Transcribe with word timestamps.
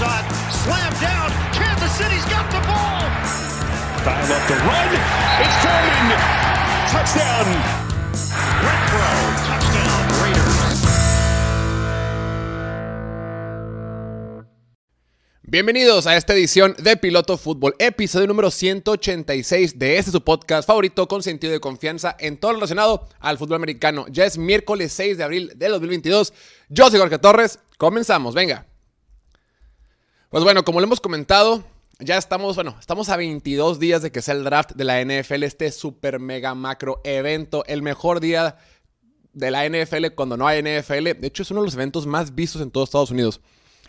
Slam 0.00 0.92
down. 0.98 1.30
Kansas 1.52 1.92
City's 1.92 2.24
got 2.24 2.48
the 2.50 2.60
ball. 2.66 3.04
Dial 4.02 4.32
up 4.32 4.48
the 4.48 4.56
run. 4.64 4.88
It's. 5.44 5.60
Touchdown. 6.90 7.44
Renfro. 8.64 9.10
Touchdown. 9.44 10.22
Raiders. 10.22 10.80
Bienvenidos 15.42 16.06
a 16.06 16.16
esta 16.16 16.32
edición 16.32 16.74
de 16.78 16.96
Piloto 16.96 17.36
Fútbol, 17.36 17.74
episodio 17.78 18.26
número 18.26 18.50
186 18.50 19.78
de 19.78 19.98
este 19.98 20.12
su 20.12 20.24
podcast 20.24 20.66
favorito 20.66 21.08
con 21.08 21.22
sentido 21.22 21.52
de 21.52 21.60
confianza 21.60 22.16
en 22.18 22.38
todo 22.38 22.52
lo 22.52 22.56
relacionado 22.56 23.06
al 23.18 23.36
fútbol 23.36 23.56
americano. 23.56 24.06
Ya 24.08 24.24
es 24.24 24.38
miércoles 24.38 24.94
6 24.94 25.18
de 25.18 25.24
abril 25.24 25.52
de 25.56 25.68
2022. 25.68 26.32
Yo 26.70 26.88
soy 26.88 26.98
Jorge 26.98 27.18
Torres. 27.18 27.58
Comenzamos, 27.76 28.34
venga. 28.34 28.69
Pues 30.30 30.44
bueno, 30.44 30.64
como 30.64 30.78
lo 30.78 30.86
hemos 30.86 31.00
comentado, 31.00 31.64
ya 31.98 32.16
estamos, 32.16 32.54
bueno, 32.54 32.76
estamos 32.78 33.08
a 33.08 33.16
22 33.16 33.80
días 33.80 34.00
de 34.00 34.12
que 34.12 34.22
sea 34.22 34.34
el 34.34 34.44
draft 34.44 34.74
de 34.76 34.84
la 34.84 35.04
NFL, 35.04 35.42
este 35.42 35.72
super 35.72 36.20
mega 36.20 36.54
macro 36.54 37.00
evento, 37.02 37.64
el 37.66 37.82
mejor 37.82 38.20
día 38.20 38.56
de 39.32 39.50
la 39.50 39.68
NFL 39.68 40.14
cuando 40.14 40.36
no 40.36 40.46
hay 40.46 40.62
NFL. 40.62 41.18
De 41.18 41.26
hecho, 41.26 41.42
es 41.42 41.50
uno 41.50 41.62
de 41.62 41.66
los 41.66 41.74
eventos 41.74 42.06
más 42.06 42.36
vistos 42.36 42.62
en 42.62 42.70
todos 42.70 42.90
Estados 42.90 43.10
Unidos. 43.10 43.40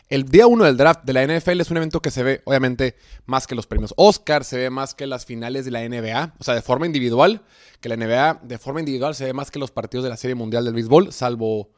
El 0.10 0.24
día 0.24 0.48
1 0.48 0.66
del 0.66 0.78
draft 0.78 1.04
de 1.04 1.14
la 1.14 1.28
NFL 1.28 1.62
es 1.62 1.70
un 1.70 1.78
evento 1.78 2.02
que 2.02 2.10
se 2.10 2.24
ve, 2.24 2.42
obviamente, 2.46 2.96
más 3.28 3.46
que 3.46 3.54
los 3.54 3.68
premios 3.68 3.94
Oscar, 3.96 4.44
se 4.44 4.58
ve 4.58 4.72
más 4.72 4.96
que 4.96 5.06
las 5.06 5.28
finales 5.28 5.64
de 5.64 5.70
la 5.70 5.88
NBA, 5.88 6.34
o 6.40 6.44
sea, 6.44 6.56
de 6.56 6.64
forma 6.64 6.88
individual, 6.88 7.44
que 7.82 7.88
la 7.88 7.98
NBA 7.98 8.40
de 8.42 8.58
forma 8.58 8.80
individual 8.80 9.14
se 9.14 9.26
ve 9.26 9.34
más 9.34 9.52
que 9.52 9.60
los 9.60 9.70
partidos 9.70 10.06
de 10.06 10.10
la 10.10 10.18
Serie 10.18 10.34
Mundial 10.34 10.66
del 10.66 10.74
Béisbol, 10.74 11.14
salvo 11.14 11.70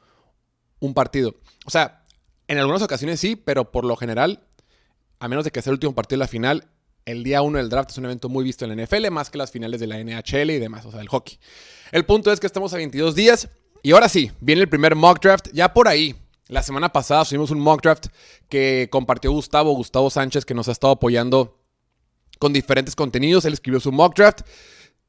un 0.79 0.93
partido. 0.93 1.35
O 1.65 1.69
sea, 1.69 2.05
en 2.47 2.59
algunas 2.59 2.81
ocasiones 2.81 3.19
sí, 3.19 3.35
pero 3.35 3.69
por 3.69 3.83
lo 3.83 3.97
general, 3.97 4.47
a 5.23 5.29
menos 5.29 5.45
de 5.45 5.51
que 5.51 5.61
sea 5.61 5.71
el 5.71 5.75
último 5.75 5.95
partido 5.95 6.17
de 6.17 6.25
la 6.25 6.27
final, 6.27 6.67
el 7.05 7.23
día 7.23 7.41
1 7.41 7.57
del 7.57 7.69
draft 7.69 7.91
es 7.91 7.97
un 7.97 8.03
evento 8.03 8.27
muy 8.27 8.43
visto 8.43 8.65
en 8.65 8.75
la 8.75 8.83
NFL, 8.83 9.09
más 9.09 9.29
que 9.29 9.37
las 9.37 9.51
finales 9.51 9.79
de 9.79 9.87
la 9.87 9.97
NHL 10.03 10.49
y 10.49 10.59
demás, 10.59 10.85
o 10.85 10.91
sea, 10.91 10.99
el 10.99 11.07
hockey. 11.07 11.39
El 11.93 12.05
punto 12.05 12.29
es 12.29 12.41
que 12.41 12.47
estamos 12.47 12.73
a 12.73 12.75
22 12.75 13.15
días 13.15 13.47
y 13.81 13.93
ahora 13.93 14.09
sí, 14.09 14.33
viene 14.41 14.63
el 14.63 14.67
primer 14.67 14.95
mock 14.95 15.21
draft, 15.21 15.47
ya 15.53 15.73
por 15.73 15.87
ahí, 15.87 16.13
la 16.49 16.61
semana 16.61 16.91
pasada 16.91 17.23
subimos 17.23 17.51
un 17.51 17.61
mock 17.61 17.81
draft 17.81 18.07
que 18.49 18.89
compartió 18.91 19.31
Gustavo, 19.31 19.71
Gustavo 19.71 20.09
Sánchez, 20.09 20.43
que 20.43 20.53
nos 20.53 20.67
ha 20.67 20.73
estado 20.73 20.91
apoyando 20.91 21.57
con 22.37 22.51
diferentes 22.51 22.93
contenidos. 22.93 23.45
Él 23.45 23.53
escribió 23.53 23.79
su 23.79 23.93
mock 23.93 24.17
draft. 24.17 24.41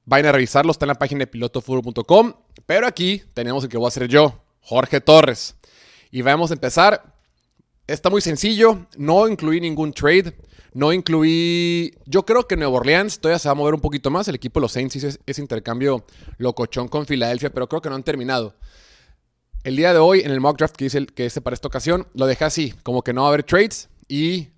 Vayan 0.04 0.26
a 0.26 0.32
revisarlo, 0.32 0.70
está 0.70 0.84
en 0.84 0.90
la 0.90 0.94
página 0.94 1.20
de 1.20 1.26
pilotofutbol.com. 1.26 2.34
Pero 2.66 2.86
aquí 2.86 3.20
tenemos 3.34 3.64
el 3.64 3.68
que 3.68 3.78
voy 3.78 3.86
a 3.86 3.88
hacer 3.88 4.06
yo, 4.06 4.44
Jorge 4.60 5.00
Torres. 5.00 5.56
Y 6.12 6.22
vamos 6.22 6.52
a 6.52 6.54
empezar. 6.54 7.13
Está 7.86 8.08
muy 8.08 8.20
sencillo. 8.20 8.86
No 8.96 9.28
incluí 9.28 9.60
ningún 9.60 9.92
trade. 9.92 10.34
No 10.72 10.92
incluí. 10.92 11.94
Yo 12.06 12.24
creo 12.24 12.48
que 12.48 12.56
Nuevo 12.56 12.76
Orleans 12.76 13.20
todavía 13.20 13.38
se 13.38 13.48
va 13.48 13.52
a 13.52 13.54
mover 13.54 13.74
un 13.74 13.80
poquito 13.80 14.10
más. 14.10 14.26
El 14.28 14.34
equipo 14.34 14.58
de 14.58 14.62
los 14.62 14.72
Saints 14.72 14.96
hizo 14.96 15.08
ese 15.26 15.40
intercambio 15.40 16.04
locochón 16.38 16.88
con 16.88 17.06
Filadelfia, 17.06 17.50
pero 17.50 17.68
creo 17.68 17.82
que 17.82 17.90
no 17.90 17.94
han 17.94 18.02
terminado. 18.02 18.56
El 19.62 19.76
día 19.76 19.92
de 19.92 19.98
hoy, 19.98 20.20
en 20.20 20.30
el 20.30 20.40
mock 20.40 20.58
draft 20.58 20.76
que 20.76 20.86
hice, 20.86 21.06
que 21.06 21.26
hice 21.26 21.40
para 21.40 21.54
esta 21.54 21.68
ocasión, 21.68 22.06
lo 22.14 22.26
dejé 22.26 22.44
así, 22.44 22.74
como 22.82 23.02
que 23.02 23.12
no 23.12 23.22
va 23.22 23.28
a 23.28 23.30
haber 23.30 23.44
trades 23.44 23.88
y 24.08 24.48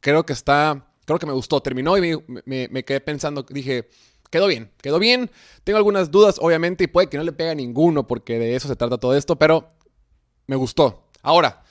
creo 0.00 0.26
que 0.26 0.34
está, 0.34 0.92
creo 1.06 1.18
que 1.18 1.26
me 1.26 1.32
gustó. 1.32 1.60
Terminó 1.60 1.96
y 1.96 2.00
me, 2.00 2.42
me, 2.44 2.68
me 2.70 2.84
quedé 2.84 3.00
pensando, 3.00 3.46
dije, 3.48 3.88
quedó 4.30 4.46
bien, 4.46 4.72
quedó 4.82 4.98
bien. 4.98 5.30
Tengo 5.64 5.76
algunas 5.76 6.10
dudas, 6.10 6.36
obviamente, 6.40 6.84
y 6.84 6.86
puede 6.86 7.08
que 7.08 7.18
no 7.18 7.22
le 7.22 7.32
pegue 7.32 7.50
a 7.50 7.54
ninguno 7.54 8.06
porque 8.06 8.38
de 8.38 8.56
eso 8.56 8.66
se 8.68 8.76
trata 8.76 8.98
todo 8.98 9.14
esto, 9.14 9.36
pero 9.36 9.70
me 10.46 10.56
gustó. 10.56 11.08
Ahora, 11.22 11.64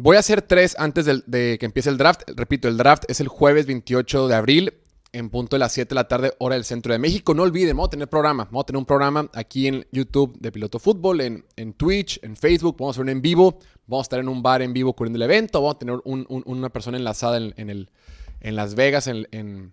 voy 0.00 0.16
a 0.16 0.20
hacer 0.20 0.42
tres 0.42 0.76
antes 0.78 1.06
de, 1.06 1.58
que 1.58 1.66
empiece 1.66 1.90
el 1.90 1.98
draft. 1.98 2.22
Repito, 2.36 2.68
el 2.68 2.76
draft 2.76 3.04
es 3.08 3.20
el 3.20 3.28
jueves 3.28 3.66
28 3.66 4.28
de 4.28 4.34
abril 4.34 4.74
en 5.12 5.28
punto 5.28 5.56
de 5.56 5.60
las 5.60 5.72
7 5.72 5.88
de 5.88 5.94
la 5.94 6.06
tarde, 6.06 6.32
hora 6.38 6.54
del 6.54 6.64
centro 6.64 6.92
de 6.92 6.98
México. 6.98 7.34
No 7.34 7.42
olviden, 7.42 7.76
vamos 7.76 7.88
a 7.88 7.90
tener 7.90 8.08
programa. 8.08 8.44
Vamos 8.44 8.62
a 8.62 8.66
tener 8.66 8.78
un 8.78 8.86
programa 8.86 9.28
aquí 9.34 9.66
en 9.66 9.86
YouTube 9.90 10.38
de 10.38 10.52
Piloto 10.52 10.78
Fútbol, 10.78 11.20
en, 11.20 11.72
Twitch, 11.74 12.20
en 12.22 12.36
Facebook. 12.36 12.76
Vamos 12.78 12.94
a 12.94 12.94
hacer 12.96 13.02
un 13.02 13.08
en 13.08 13.22
vivo. 13.22 13.58
Vamos 13.86 14.04
a 14.04 14.06
estar 14.06 14.20
en 14.20 14.28
un 14.28 14.42
bar 14.42 14.62
en 14.62 14.72
vivo 14.72 14.92
cubriendo 14.92 15.16
el 15.16 15.22
evento. 15.22 15.60
Vamos 15.60 15.76
a 15.76 15.78
tener 15.78 15.96
un, 16.04 16.26
un, 16.28 16.42
una 16.46 16.68
persona 16.68 16.96
enlazada 16.96 17.38
en 17.38 17.86
Las 18.56 18.74
Vegas, 18.74 19.08
en, 19.08 19.26
en, 19.32 19.72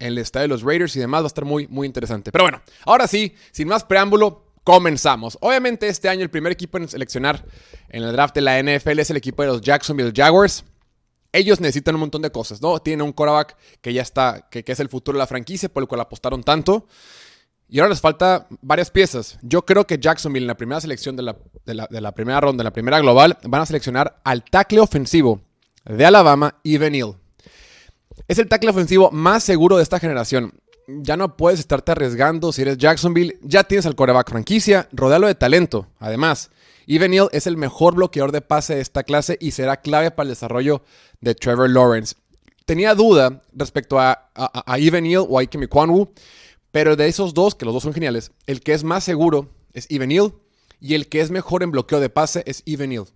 el 0.00 0.18
estadio 0.18 0.44
de 0.44 0.48
los 0.48 0.62
Raiders 0.62 0.96
y 0.96 1.00
demás. 1.00 1.22
Va 1.22 1.26
a 1.26 1.28
estar 1.28 1.44
muy, 1.44 1.68
muy 1.68 1.86
interesante. 1.86 2.32
Pero 2.32 2.44
bueno, 2.44 2.60
ahora 2.86 3.06
sí, 3.06 3.34
sin 3.52 3.68
más 3.68 3.84
preámbulo, 3.84 4.49
comenzamos. 4.64 5.38
Obviamente, 5.40 5.88
este 5.88 6.08
año 6.08 6.22
el 6.22 6.30
primer 6.30 6.52
equipo 6.52 6.78
en 6.78 6.88
seleccionar 6.88 7.44
en 7.88 8.02
el 8.02 8.12
draft 8.12 8.34
de 8.34 8.40
la 8.40 8.62
NFL 8.62 8.98
es 8.98 9.10
el 9.10 9.16
equipo 9.16 9.42
de 9.42 9.48
los 9.48 9.60
Jacksonville 9.60 10.12
Jaguars 10.14 10.64
ellos 11.32 11.60
necesitan 11.60 11.94
un 11.94 12.00
montón 12.00 12.22
de 12.22 12.30
cosas, 12.30 12.60
¿no? 12.60 12.80
Tienen 12.80 13.04
un 13.04 13.12
quarterback 13.12 13.56
que 13.80 13.92
ya 13.92 14.02
está, 14.02 14.48
que, 14.50 14.64
es 14.66 14.80
el 14.80 14.88
futuro 14.88 15.16
de 15.16 15.20
la 15.20 15.26
franquicia, 15.26 15.68
por 15.68 15.82
el 15.82 15.88
cual 15.88 16.00
apostaron 16.00 16.42
tanto. 16.42 16.86
Y 17.68 17.78
ahora 17.78 17.90
les 17.90 18.00
falta 18.00 18.48
varias 18.62 18.90
piezas. 18.90 19.38
Yo 19.42 19.64
creo 19.64 19.86
que 19.86 19.98
Jacksonville 19.98 20.42
en 20.44 20.48
la 20.48 20.56
primera 20.56 20.80
selección 20.80 21.14
de 21.14 21.22
la, 21.22 22.12
primera 22.12 22.40
ronda, 22.40 22.62
en 22.62 22.64
la 22.64 22.72
primera 22.72 22.98
global, 22.98 23.38
van 23.44 23.62
a 23.62 23.66
seleccionar 23.66 24.20
al 24.24 24.42
tackle 24.42 24.80
ofensivo 24.80 25.40
de 25.84 26.04
Alabama, 26.04 26.58
Evan 26.64 26.92
Neal. 26.92 27.14
Es 28.26 28.38
el 28.38 28.48
tackle 28.48 28.70
ofensivo 28.70 29.10
más 29.12 29.44
seguro 29.44 29.76
de 29.76 29.84
esta 29.84 30.00
generación. 30.00 30.52
Ya 30.98 31.16
no 31.16 31.36
puedes 31.36 31.60
estarte 31.60 31.92
arriesgando 31.92 32.52
si 32.52 32.62
eres 32.62 32.78
Jacksonville. 32.78 33.38
Ya 33.42 33.64
tienes 33.64 33.86
al 33.86 33.94
quarterback 33.94 34.30
franquicia, 34.30 34.88
rodealo 34.92 35.26
de 35.26 35.34
talento. 35.34 35.86
Además, 35.98 36.50
Evan 36.86 37.12
es 37.32 37.46
el 37.46 37.56
mejor 37.56 37.94
bloqueador 37.94 38.32
de 38.32 38.40
pase 38.40 38.74
de 38.74 38.80
esta 38.80 39.04
clase 39.04 39.36
y 39.40 39.52
será 39.52 39.80
clave 39.80 40.10
para 40.10 40.24
el 40.24 40.30
desarrollo 40.30 40.82
de 41.20 41.34
Trevor 41.34 41.70
Lawrence. 41.70 42.16
Tenía 42.64 42.94
duda 42.94 43.42
respecto 43.52 44.00
a, 44.00 44.30
a, 44.34 44.44
a 44.44 44.76
o 45.20 45.38
a 45.38 45.40
Ike 45.40 45.68
Kwanwu, 45.68 46.12
pero 46.70 46.96
de 46.96 47.08
esos 47.08 47.34
dos, 47.34 47.54
que 47.54 47.64
los 47.64 47.74
dos 47.74 47.82
son 47.82 47.94
geniales, 47.94 48.32
el 48.46 48.60
que 48.60 48.72
es 48.72 48.84
más 48.84 49.04
seguro 49.04 49.50
es 49.72 49.86
Evan 49.90 50.10
y 50.10 50.94
el 50.94 51.08
que 51.08 51.20
es 51.20 51.30
mejor 51.30 51.62
en 51.62 51.70
bloqueo 51.70 52.00
de 52.00 52.10
pase 52.10 52.42
es 52.46 52.62
Evan. 52.66 53.06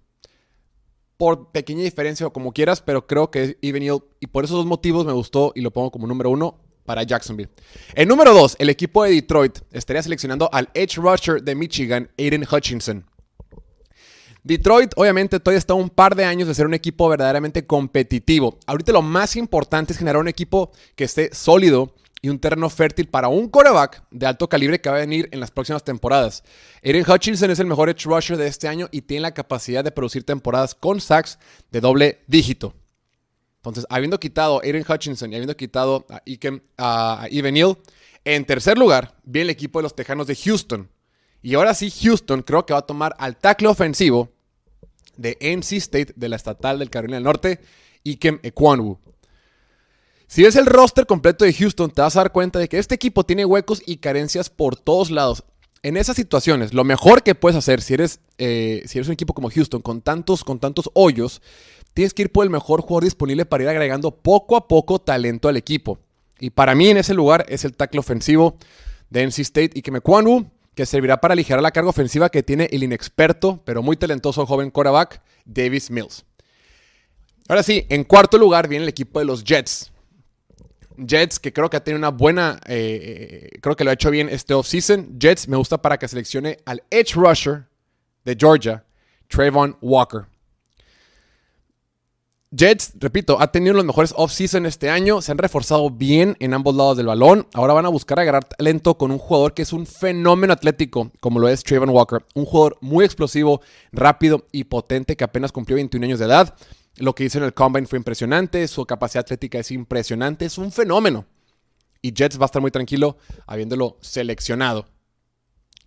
Por 1.16 1.52
pequeña 1.52 1.82
diferencia 1.82 2.26
o 2.26 2.32
como 2.32 2.52
quieras, 2.52 2.80
pero 2.80 3.06
creo 3.06 3.30
que 3.30 3.42
es 3.42 3.56
Evan 3.62 4.02
y 4.20 4.26
por 4.26 4.44
esos 4.44 4.56
dos 4.56 4.66
motivos 4.66 5.06
me 5.06 5.12
gustó 5.12 5.52
y 5.54 5.62
lo 5.62 5.72
pongo 5.72 5.90
como 5.90 6.06
número 6.06 6.30
uno 6.30 6.63
para 6.84 7.02
Jacksonville. 7.02 7.50
En 7.94 8.08
número 8.08 8.32
dos, 8.34 8.56
el 8.58 8.70
equipo 8.70 9.04
de 9.04 9.12
Detroit 9.12 9.58
estaría 9.72 10.02
seleccionando 10.02 10.48
al 10.52 10.68
edge 10.74 10.96
rusher 10.96 11.42
de 11.42 11.54
Michigan, 11.54 12.10
Aiden 12.18 12.46
Hutchinson. 12.50 13.04
Detroit 14.44 14.92
obviamente 14.96 15.40
todavía 15.40 15.58
está 15.58 15.72
un 15.72 15.88
par 15.88 16.14
de 16.14 16.26
años 16.26 16.46
de 16.46 16.54
ser 16.54 16.66
un 16.66 16.74
equipo 16.74 17.08
verdaderamente 17.08 17.66
competitivo. 17.66 18.58
Ahorita 18.66 18.92
lo 18.92 19.00
más 19.00 19.36
importante 19.36 19.94
es 19.94 19.98
generar 19.98 20.20
un 20.20 20.28
equipo 20.28 20.70
que 20.96 21.04
esté 21.04 21.34
sólido 21.34 21.94
y 22.20 22.28
un 22.28 22.38
terreno 22.38 22.68
fértil 22.68 23.08
para 23.08 23.28
un 23.28 23.48
coreback 23.48 24.02
de 24.10 24.26
alto 24.26 24.48
calibre 24.48 24.80
que 24.80 24.90
va 24.90 24.96
a 24.96 25.00
venir 25.00 25.30
en 25.32 25.40
las 25.40 25.50
próximas 25.50 25.82
temporadas. 25.82 26.42
Aiden 26.82 27.04
Hutchinson 27.10 27.50
es 27.50 27.58
el 27.58 27.66
mejor 27.66 27.88
edge 27.88 28.04
rusher 28.04 28.36
de 28.36 28.46
este 28.46 28.68
año 28.68 28.88
y 28.92 29.02
tiene 29.02 29.22
la 29.22 29.34
capacidad 29.34 29.82
de 29.82 29.92
producir 29.92 30.24
temporadas 30.24 30.74
con 30.74 31.00
sacks 31.00 31.38
de 31.70 31.80
doble 31.80 32.20
dígito. 32.26 32.74
Entonces, 33.70 33.86
habiendo 33.88 34.20
quitado 34.20 34.58
a 34.58 34.64
Aiden 34.64 34.84
Hutchinson 34.86 35.32
y 35.32 35.36
habiendo 35.36 35.56
quitado 35.56 36.04
a, 36.10 36.20
Ikem, 36.26 36.60
a 36.76 37.26
Evan 37.30 37.54
Neal, 37.54 37.78
en 38.24 38.44
tercer 38.44 38.76
lugar 38.76 39.14
viene 39.24 39.44
el 39.44 39.50
equipo 39.50 39.78
de 39.78 39.84
los 39.84 39.96
Tejanos 39.96 40.26
de 40.26 40.36
Houston. 40.36 40.90
Y 41.42 41.54
ahora 41.54 41.72
sí, 41.74 41.90
Houston 41.90 42.42
creo 42.42 42.66
que 42.66 42.74
va 42.74 42.80
a 42.80 42.86
tomar 42.86 43.16
al 43.18 43.36
tackle 43.36 43.68
ofensivo 43.68 44.30
de 45.16 45.38
NC 45.40 45.72
State 45.74 46.12
de 46.14 46.28
la 46.28 46.36
estatal 46.36 46.78
del 46.78 46.90
Carolina 46.90 47.16
del 47.16 47.24
Norte, 47.24 47.60
Ikem 48.02 48.38
Ekwanwu. 48.42 48.98
Si 50.26 50.42
ves 50.42 50.56
el 50.56 50.66
roster 50.66 51.06
completo 51.06 51.44
de 51.44 51.52
Houston, 51.52 51.90
te 51.90 52.02
vas 52.02 52.16
a 52.16 52.20
dar 52.20 52.32
cuenta 52.32 52.58
de 52.58 52.68
que 52.68 52.78
este 52.78 52.94
equipo 52.94 53.24
tiene 53.24 53.44
huecos 53.44 53.82
y 53.86 53.98
carencias 53.98 54.50
por 54.50 54.76
todos 54.76 55.10
lados. 55.10 55.44
En 55.82 55.96
esas 55.96 56.16
situaciones, 56.16 56.72
lo 56.72 56.82
mejor 56.82 57.22
que 57.22 57.34
puedes 57.34 57.56
hacer 57.56 57.82
si 57.82 57.94
eres, 57.94 58.20
eh, 58.38 58.82
si 58.86 58.98
eres 58.98 59.08
un 59.08 59.12
equipo 59.12 59.34
como 59.34 59.50
Houston 59.50 59.82
con 59.82 60.00
tantos, 60.00 60.42
con 60.42 60.58
tantos 60.58 60.90
hoyos, 60.94 61.42
tienes 61.94 62.12
que 62.12 62.22
ir 62.22 62.32
por 62.32 62.44
el 62.44 62.50
mejor 62.50 62.82
jugador 62.82 63.04
disponible 63.04 63.46
para 63.46 63.62
ir 63.62 63.68
agregando 63.68 64.10
poco 64.10 64.56
a 64.56 64.68
poco 64.68 65.00
talento 65.00 65.48
al 65.48 65.56
equipo. 65.56 65.98
Y 66.38 66.50
para 66.50 66.74
mí 66.74 66.88
en 66.88 66.98
ese 66.98 67.14
lugar 67.14 67.46
es 67.48 67.64
el 67.64 67.74
tackle 67.74 68.00
ofensivo 68.00 68.56
de 69.08 69.22
NC 69.22 69.38
State, 69.38 69.70
Ikem 69.74 69.96
Ekwanwu 69.96 70.50
que 70.74 70.86
servirá 70.86 71.20
para 71.20 71.32
aligerar 71.32 71.62
la 71.62 71.70
carga 71.70 71.90
ofensiva 71.90 72.28
que 72.28 72.42
tiene 72.42 72.68
el 72.72 72.82
inexperto, 72.82 73.62
pero 73.64 73.82
muy 73.82 73.96
talentoso 73.96 74.44
joven 74.44 74.70
quarterback, 74.70 75.22
Davis 75.44 75.90
Mills. 75.90 76.24
Ahora 77.48 77.62
sí, 77.62 77.86
en 77.88 78.04
cuarto 78.04 78.38
lugar 78.38 78.68
viene 78.68 78.84
el 78.84 78.88
equipo 78.88 79.18
de 79.18 79.24
los 79.24 79.44
Jets. 79.44 79.92
Jets, 80.96 81.38
que 81.38 81.52
creo 81.52 81.68
que 81.68 81.76
ha 81.76 81.84
tenido 81.84 81.98
una 81.98 82.10
buena, 82.10 82.60
eh, 82.66 83.50
creo 83.60 83.76
que 83.76 83.84
lo 83.84 83.90
ha 83.90 83.94
hecho 83.94 84.10
bien 84.10 84.28
este 84.28 84.54
offseason. 84.54 85.18
Jets 85.18 85.48
me 85.48 85.56
gusta 85.56 85.80
para 85.80 85.98
que 85.98 86.08
seleccione 86.08 86.58
al 86.64 86.82
edge 86.90 87.14
rusher 87.14 87.66
de 88.24 88.36
Georgia, 88.38 88.84
Trayvon 89.28 89.76
Walker. 89.80 90.26
Jets, 92.56 92.92
repito, 93.00 93.40
ha 93.40 93.50
tenido 93.50 93.74
los 93.74 93.84
mejores 93.84 94.14
off-season 94.16 94.64
este 94.64 94.88
año. 94.88 95.20
Se 95.20 95.32
han 95.32 95.38
reforzado 95.38 95.90
bien 95.90 96.36
en 96.38 96.54
ambos 96.54 96.76
lados 96.76 96.96
del 96.96 97.06
balón. 97.06 97.48
Ahora 97.52 97.72
van 97.72 97.86
a 97.86 97.88
buscar 97.88 98.20
agarrar 98.20 98.44
talento 98.44 98.96
con 98.96 99.10
un 99.10 99.18
jugador 99.18 99.54
que 99.54 99.62
es 99.62 99.72
un 99.72 99.86
fenómeno 99.86 100.52
atlético, 100.52 101.10
como 101.18 101.40
lo 101.40 101.48
es 101.48 101.64
Trayvon 101.64 101.90
Walker. 101.90 102.24
Un 102.34 102.44
jugador 102.44 102.78
muy 102.80 103.04
explosivo, 103.04 103.60
rápido 103.90 104.46
y 104.52 104.64
potente 104.64 105.16
que 105.16 105.24
apenas 105.24 105.50
cumplió 105.50 105.74
21 105.74 106.06
años 106.06 106.20
de 106.20 106.26
edad. 106.26 106.54
Lo 106.96 107.16
que 107.16 107.24
hizo 107.24 107.38
en 107.38 107.44
el 107.44 107.54
Combine 107.54 107.88
fue 107.88 107.98
impresionante, 107.98 108.68
su 108.68 108.86
capacidad 108.86 109.22
atlética 109.22 109.58
es 109.58 109.72
impresionante, 109.72 110.44
es 110.44 110.56
un 110.56 110.70
fenómeno. 110.70 111.26
Y 112.02 112.12
Jets 112.12 112.38
va 112.38 112.44
a 112.44 112.46
estar 112.46 112.62
muy 112.62 112.70
tranquilo 112.70 113.16
habiéndolo 113.48 113.98
seleccionado. 114.00 114.86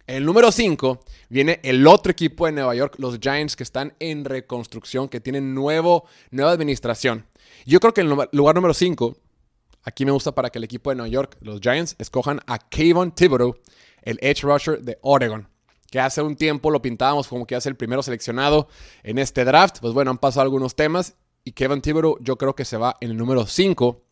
El 0.08 0.24
número 0.24 0.54
5 0.54 1.02
viene 1.28 1.60
el 1.64 1.86
otro 1.86 2.14
equipo 2.14 2.46
de 2.46 2.54
Nueva 2.54 2.74
York, 2.74 2.96
los 2.98 3.20
Giants, 3.20 3.58
que 3.58 3.64
están 3.64 3.94
en 4.00 4.24
reconstrucción, 4.24 5.10
que 5.10 5.20
tienen 5.20 5.54
nuevo, 5.54 6.06
nueva 6.32 6.54
administración. 6.54 7.26
Yo 7.66 7.82
creo 7.82 7.94
que 7.94 8.00
en 8.00 8.12
el 8.12 8.30
lugar 8.32 8.56
número 8.56 8.74
5, 8.74 9.18
aquí 9.84 10.06
me 10.06 10.14
gusta 10.14 10.34
para 10.34 10.50
que 10.50 10.60
el 10.60 10.64
equipo 10.64 10.92
de 10.92 10.96
Nueva 10.96 11.10
York, 11.10 11.36
los 11.42 11.60
Giants, 11.60 11.98
escojan 12.00 12.40
a 12.48 12.58
Kayvon 12.58 13.12
Thibodeau, 13.12 13.58
el 14.02 14.18
edge 14.22 14.44
rusher 14.44 14.82
de 14.82 14.98
Oregon, 15.02 15.50
que 15.92 16.00
hace 16.00 16.22
un 16.22 16.38
tiempo 16.38 16.72
lo 16.72 16.82
pintábamos 16.82 17.28
como 17.28 17.46
que 17.46 17.56
hace 17.56 17.68
el 17.68 17.76
primero 17.76 18.02
seleccionado 18.02 18.70
en 19.04 19.18
este 19.18 19.44
draft. 19.44 19.80
Pues 19.82 19.94
bueno, 19.94 20.12
han 20.12 20.20
pasado 20.20 20.44
algunos 20.44 20.74
temas 20.74 21.16
y 21.44 21.52
Kevin 21.52 21.82
Thibodeau 21.82 22.18
yo 22.22 22.38
creo 22.38 22.56
que 22.56 22.64
se 22.64 22.78
va 22.78 22.96
en 23.02 23.12
el 23.12 23.18
número 23.18 23.46
5 23.46 24.07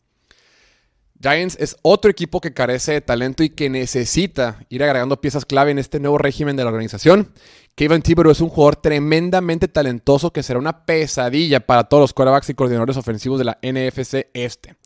Giants 1.20 1.56
es 1.58 1.76
otro 1.82 2.10
equipo 2.10 2.40
que 2.40 2.52
carece 2.52 2.92
de 2.92 3.00
talento 3.00 3.42
y 3.42 3.50
que 3.50 3.70
necesita 3.70 4.64
ir 4.68 4.82
agregando 4.82 5.20
piezas 5.20 5.44
clave 5.44 5.70
en 5.70 5.78
este 5.78 5.98
nuevo 5.98 6.18
régimen 6.18 6.56
de 6.56 6.64
la 6.64 6.70
organización. 6.70 7.32
Kevin 7.74 8.02
Thibodeau 8.02 8.32
es 8.32 8.40
un 8.40 8.48
jugador 8.48 8.76
tremendamente 8.76 9.68
talentoso 9.68 10.32
que 10.32 10.42
será 10.42 10.58
una 10.58 10.84
pesadilla 10.84 11.60
para 11.60 11.84
todos 11.84 12.02
los 12.02 12.12
quarterbacks 12.12 12.50
y 12.50 12.54
coordinadores 12.54 12.96
ofensivos 12.96 13.38
de 13.38 13.44
la 13.44 13.58
NFC 13.62 14.28
Este. 14.34 14.76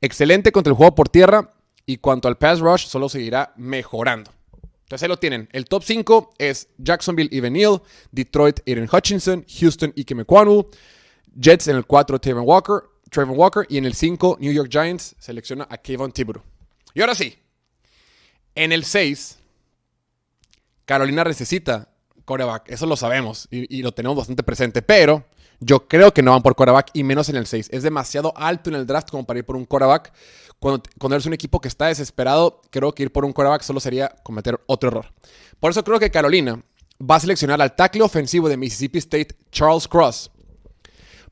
Excelente 0.00 0.52
contra 0.52 0.70
el 0.70 0.76
juego 0.76 0.94
por 0.94 1.08
tierra 1.08 1.54
y 1.86 1.98
cuanto 1.98 2.28
al 2.28 2.36
pass 2.36 2.60
rush 2.60 2.86
solo 2.86 3.08
seguirá 3.08 3.52
mejorando. 3.56 4.30
Entonces 4.86 5.02
ahí 5.04 5.08
lo 5.08 5.16
tienen. 5.16 5.48
El 5.52 5.64
top 5.64 5.82
5 5.82 6.30
es 6.38 6.68
Jacksonville, 6.78 7.30
Evan 7.32 7.54
Neal, 7.54 7.82
Detroit, 8.12 8.60
Aiden 8.66 8.88
Hutchinson, 8.92 9.44
Houston, 9.60 9.92
Ike 9.96 10.14
Mekwanu, 10.14 10.68
Jets 11.34 11.68
en 11.68 11.76
el 11.76 11.86
4, 11.86 12.20
Tavon 12.20 12.44
Walker, 12.46 12.82
Trevor 13.10 13.36
Walker. 13.36 13.66
Y 13.68 13.78
en 13.78 13.84
el 13.84 13.94
5, 13.94 14.38
New 14.40 14.52
York 14.52 14.68
Giants 14.70 15.16
selecciona 15.18 15.66
a 15.70 15.78
Kevin 15.78 16.12
Thibodeau. 16.12 16.42
Y 16.94 17.00
ahora 17.00 17.14
sí, 17.14 17.36
en 18.54 18.72
el 18.72 18.84
6, 18.84 19.38
Carolina 20.84 21.24
necesita 21.24 21.88
coreback. 22.24 22.70
Eso 22.70 22.86
lo 22.86 22.96
sabemos 22.96 23.48
y, 23.50 23.82
lo 23.82 23.92
tenemos 23.92 24.16
bastante 24.16 24.42
presente. 24.42 24.82
Pero 24.82 25.24
yo 25.60 25.88
creo 25.88 26.12
que 26.12 26.22
no 26.22 26.32
van 26.32 26.42
por 26.42 26.54
coreback 26.54 26.90
y 26.92 27.04
menos 27.04 27.28
en 27.28 27.36
el 27.36 27.46
6. 27.46 27.68
Es 27.72 27.82
demasiado 27.82 28.32
alto 28.36 28.70
en 28.70 28.76
el 28.76 28.86
draft 28.86 29.10
como 29.10 29.24
para 29.24 29.38
ir 29.38 29.44
por 29.44 29.56
un 29.56 29.64
coreback. 29.64 30.12
Cuando, 30.58 30.82
cuando 30.98 31.16
eres 31.16 31.26
un 31.26 31.34
equipo 31.34 31.60
que 31.60 31.68
está 31.68 31.86
desesperado, 31.86 32.62
creo 32.70 32.94
que 32.94 33.04
ir 33.04 33.12
por 33.12 33.24
un 33.24 33.32
coreback 33.32 33.62
solo 33.62 33.80
sería 33.80 34.08
cometer 34.22 34.58
otro 34.66 34.88
error. 34.88 35.12
Por 35.60 35.70
eso 35.70 35.84
creo 35.84 35.98
que 35.98 36.10
Carolina 36.10 36.62
va 36.98 37.16
a 37.16 37.20
seleccionar 37.20 37.60
al 37.60 37.74
tackle 37.74 38.02
ofensivo 38.02 38.48
de 38.48 38.56
Mississippi 38.56 38.98
State, 38.98 39.36
Charles 39.50 39.86
Cross. 39.88 40.30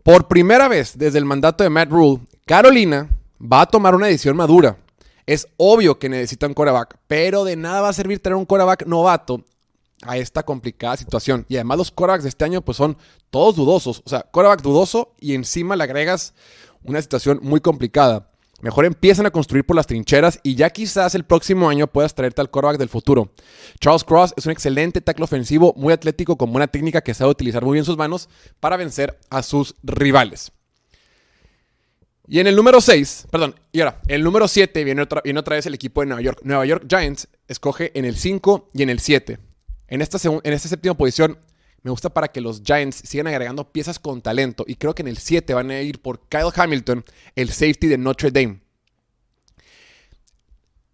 Por 0.04 0.28
primera 0.28 0.68
vez 0.68 0.98
desde 0.98 1.16
el 1.16 1.24
mandato 1.24 1.64
de 1.64 1.70
Matt 1.70 1.90
Rule, 1.90 2.20
Carolina 2.44 3.08
va 3.40 3.62
a 3.62 3.66
tomar 3.66 3.94
una 3.94 4.06
decisión 4.06 4.36
madura. 4.36 4.76
Es 5.24 5.48
obvio 5.56 5.98
que 5.98 6.10
necesitan 6.10 6.52
coreback, 6.52 6.98
pero 7.06 7.42
de 7.42 7.56
nada 7.56 7.80
va 7.80 7.88
a 7.88 7.94
servir 7.94 8.18
tener 8.18 8.36
un 8.36 8.44
coreback 8.44 8.84
novato 8.84 9.42
a 10.02 10.18
esta 10.18 10.42
complicada 10.42 10.98
situación. 10.98 11.46
Y 11.48 11.54
además 11.54 11.78
los 11.78 11.90
corebacks 11.90 12.24
de 12.24 12.28
este 12.28 12.44
año 12.44 12.60
pues 12.60 12.76
son 12.76 12.98
todos 13.30 13.56
dudosos. 13.56 14.02
O 14.04 14.10
sea, 14.10 14.26
coreback 14.30 14.60
dudoso 14.60 15.14
y 15.20 15.32
encima 15.32 15.74
le 15.74 15.84
agregas 15.84 16.34
una 16.82 17.00
situación 17.00 17.40
muy 17.42 17.62
complicada. 17.62 18.28
Mejor 18.64 18.86
empiezan 18.86 19.26
a 19.26 19.30
construir 19.30 19.66
por 19.66 19.76
las 19.76 19.86
trincheras 19.86 20.40
y 20.42 20.54
ya 20.54 20.70
quizás 20.70 21.14
el 21.14 21.24
próximo 21.24 21.68
año 21.68 21.86
puedas 21.86 22.14
traerte 22.14 22.40
al 22.40 22.48
quarterback 22.48 22.78
del 22.78 22.88
futuro. 22.88 23.30
Charles 23.78 24.04
Cross 24.04 24.32
es 24.38 24.46
un 24.46 24.52
excelente 24.52 25.02
tackle 25.02 25.24
ofensivo, 25.24 25.74
muy 25.76 25.92
atlético, 25.92 26.38
con 26.38 26.50
buena 26.50 26.66
técnica 26.66 27.02
que 27.02 27.12
sabe 27.12 27.30
utilizar 27.30 27.62
muy 27.62 27.74
bien 27.74 27.84
sus 27.84 27.98
manos 27.98 28.30
para 28.60 28.78
vencer 28.78 29.18
a 29.28 29.42
sus 29.42 29.74
rivales. 29.82 30.50
Y 32.26 32.38
en 32.38 32.46
el 32.46 32.56
número 32.56 32.80
6, 32.80 33.26
perdón, 33.30 33.54
y 33.70 33.80
ahora, 33.80 34.00
el 34.08 34.24
número 34.24 34.48
7 34.48 34.82
viene 34.82 35.02
otra, 35.02 35.20
viene 35.22 35.40
otra 35.40 35.56
vez 35.56 35.66
el 35.66 35.74
equipo 35.74 36.00
de 36.00 36.06
Nueva 36.06 36.22
York. 36.22 36.40
Nueva 36.42 36.64
York 36.64 36.86
Giants 36.88 37.28
escoge 37.46 37.92
en 37.98 38.06
el 38.06 38.16
5 38.16 38.70
y 38.72 38.82
en 38.82 38.88
el 38.88 38.98
7. 38.98 39.40
En 39.88 40.00
en 40.00 40.00
esta 40.00 40.68
séptima 40.68 40.94
posición 40.94 41.36
me 41.84 41.90
gusta 41.90 42.08
para 42.08 42.28
que 42.28 42.40
los 42.40 42.62
Giants 42.62 43.02
sigan 43.04 43.26
agregando 43.26 43.70
piezas 43.70 43.98
con 43.98 44.22
talento. 44.22 44.64
Y 44.66 44.76
creo 44.76 44.94
que 44.94 45.02
en 45.02 45.08
el 45.08 45.18
7 45.18 45.52
van 45.52 45.70
a 45.70 45.82
ir 45.82 46.00
por 46.00 46.26
Kyle 46.28 46.50
Hamilton, 46.52 47.04
el 47.36 47.50
safety 47.50 47.88
de 47.88 47.98
Notre 47.98 48.30
Dame. 48.30 48.60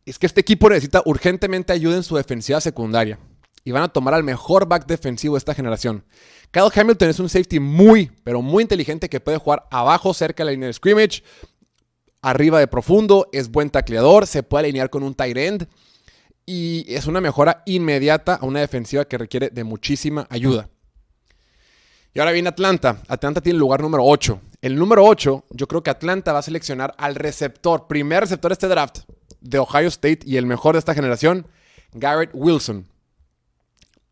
Es 0.05 0.19
que 0.19 0.27
este 0.27 0.41
equipo 0.41 0.69
necesita 0.69 1.01
urgentemente 1.05 1.73
ayuda 1.73 1.95
en 1.95 2.03
su 2.03 2.17
defensiva 2.17 2.61
secundaria. 2.61 3.21
Y 3.63 3.71
van 3.71 3.85
a 3.85 3.89
tomar 3.89 4.15
al 4.15 4.25
mejor 4.25 4.67
back 4.67 4.87
defensivo 4.87 5.37
de 5.37 5.39
esta 5.39 5.55
generación. 5.55 6.05
Kyle 6.51 6.73
Hamilton 6.75 7.09
es 7.09 7.21
un 7.21 7.29
safety 7.29 7.61
muy, 7.61 8.11
pero 8.25 8.43
muy 8.43 8.63
inteligente 8.63 9.09
que 9.09 9.21
puede 9.21 9.39
jugar 9.39 9.69
abajo, 9.71 10.13
cerca 10.13 10.43
de 10.43 10.47
la 10.47 10.53
línea 10.53 10.67
de 10.67 10.73
scrimmage, 10.73 11.23
arriba 12.21 12.59
de 12.59 12.67
profundo, 12.67 13.29
es 13.33 13.49
buen 13.49 13.71
tacleador, 13.71 14.27
se 14.27 14.43
puede 14.43 14.65
alinear 14.65 14.91
con 14.91 15.05
un 15.05 15.15
tight 15.15 15.37
end 15.37 15.69
y 16.47 16.85
es 16.89 17.07
una 17.07 17.21
mejora 17.21 17.63
inmediata 17.65 18.35
a 18.35 18.45
una 18.45 18.59
defensiva 18.59 19.05
que 19.05 19.19
requiere 19.19 19.51
de 19.51 19.63
muchísima 19.63 20.27
ayuda. 20.31 20.69
Y 22.13 22.19
ahora 22.19 22.33
viene 22.33 22.49
Atlanta. 22.49 23.01
Atlanta 23.09 23.41
tiene 23.41 23.55
el 23.55 23.61
lugar 23.61 23.81
número 23.83 24.05
8. 24.05 24.41
El 24.63 24.77
número 24.77 25.05
8, 25.05 25.45
yo 25.51 25.69
creo 25.69 25.83
que 25.83 25.91
Atlanta 25.91 26.33
va 26.33 26.41
a 26.41 26.43
seleccionar 26.43 26.95
al 26.99 27.15
receptor, 27.15 27.87
primer 27.87 28.21
receptor 28.21 28.51
de 28.51 28.55
este 28.55 28.69
draft 28.69 29.01
de 29.41 29.59
Ohio 29.59 29.89
State 29.89 30.21
y 30.25 30.37
el 30.37 30.45
mejor 30.45 30.75
de 30.75 30.81
esta 30.81 30.95
generación, 30.95 31.47
Garrett 31.93 32.31
Wilson. 32.35 32.87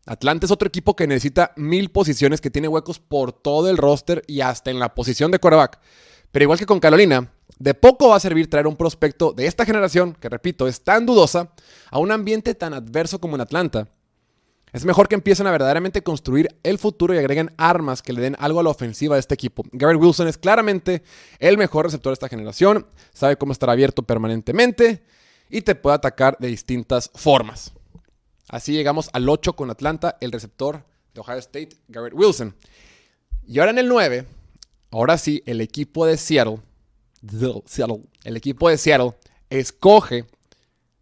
Atlanta 0.05 0.45
es 0.45 0.51
otro 0.51 0.67
equipo 0.67 0.95
que 0.95 1.05
necesita 1.05 1.51
mil 1.55 1.91
posiciones, 1.91 2.41
que 2.41 2.49
tiene 2.49 2.67
huecos 2.67 2.99
por 2.99 3.31
todo 3.31 3.69
el 3.69 3.77
roster 3.77 4.23
y 4.27 4.41
hasta 4.41 4.71
en 4.71 4.79
la 4.79 4.95
posición 4.95 5.29
de 5.29 5.39
quarterback. 5.39 5.79
Pero 6.31 6.43
igual 6.43 6.57
que 6.57 6.65
con 6.65 6.79
Carolina, 6.79 7.31
de 7.59 7.73
poco 7.73 8.09
va 8.09 8.15
a 8.15 8.19
servir 8.19 8.49
traer 8.49 8.65
un 8.65 8.77
prospecto 8.77 9.33
de 9.33 9.45
esta 9.45 9.65
generación, 9.65 10.13
que 10.19 10.29
repito, 10.29 10.67
es 10.67 10.83
tan 10.83 11.05
dudosa, 11.05 11.51
a 11.91 11.99
un 11.99 12.11
ambiente 12.11 12.55
tan 12.55 12.73
adverso 12.73 13.19
como 13.19 13.35
en 13.35 13.41
Atlanta 13.41 13.87
es 14.71 14.85
mejor 14.85 15.07
que 15.07 15.15
empiecen 15.15 15.47
a 15.47 15.51
verdaderamente 15.51 16.03
construir 16.03 16.47
el 16.63 16.77
futuro 16.77 17.13
y 17.13 17.17
agreguen 17.17 17.51
armas 17.57 18.01
que 18.01 18.13
le 18.13 18.21
den 18.21 18.35
algo 18.39 18.59
a 18.59 18.63
la 18.63 18.69
ofensiva 18.69 19.15
de 19.15 19.21
este 19.21 19.33
equipo. 19.33 19.63
Garrett 19.71 20.01
Wilson 20.01 20.27
es 20.27 20.37
claramente 20.37 21.03
el 21.39 21.57
mejor 21.57 21.85
receptor 21.85 22.11
de 22.11 22.15
esta 22.15 22.29
generación, 22.29 22.85
sabe 23.13 23.37
cómo 23.37 23.51
estar 23.51 23.69
abierto 23.69 24.03
permanentemente 24.03 25.03
y 25.49 25.61
te 25.61 25.75
puede 25.75 25.95
atacar 25.95 26.37
de 26.39 26.47
distintas 26.47 27.09
formas. 27.15 27.73
Así 28.47 28.73
llegamos 28.73 29.09
al 29.13 29.27
8 29.27 29.53
con 29.53 29.69
Atlanta, 29.69 30.17
el 30.21 30.31
receptor 30.31 30.83
de 31.13 31.21
Ohio 31.21 31.39
State, 31.39 31.69
Garrett 31.87 32.13
Wilson. 32.13 32.55
Y 33.45 33.59
ahora 33.59 33.71
en 33.71 33.79
el 33.79 33.87
9, 33.87 34.25
ahora 34.91 35.17
sí, 35.17 35.41
el 35.45 35.61
equipo 35.61 36.05
de 36.05 36.17
Seattle, 36.17 36.59
Seattle 37.65 38.03
el 38.23 38.37
equipo 38.37 38.69
de 38.69 38.77
Seattle 38.77 39.15
escoge 39.49 40.25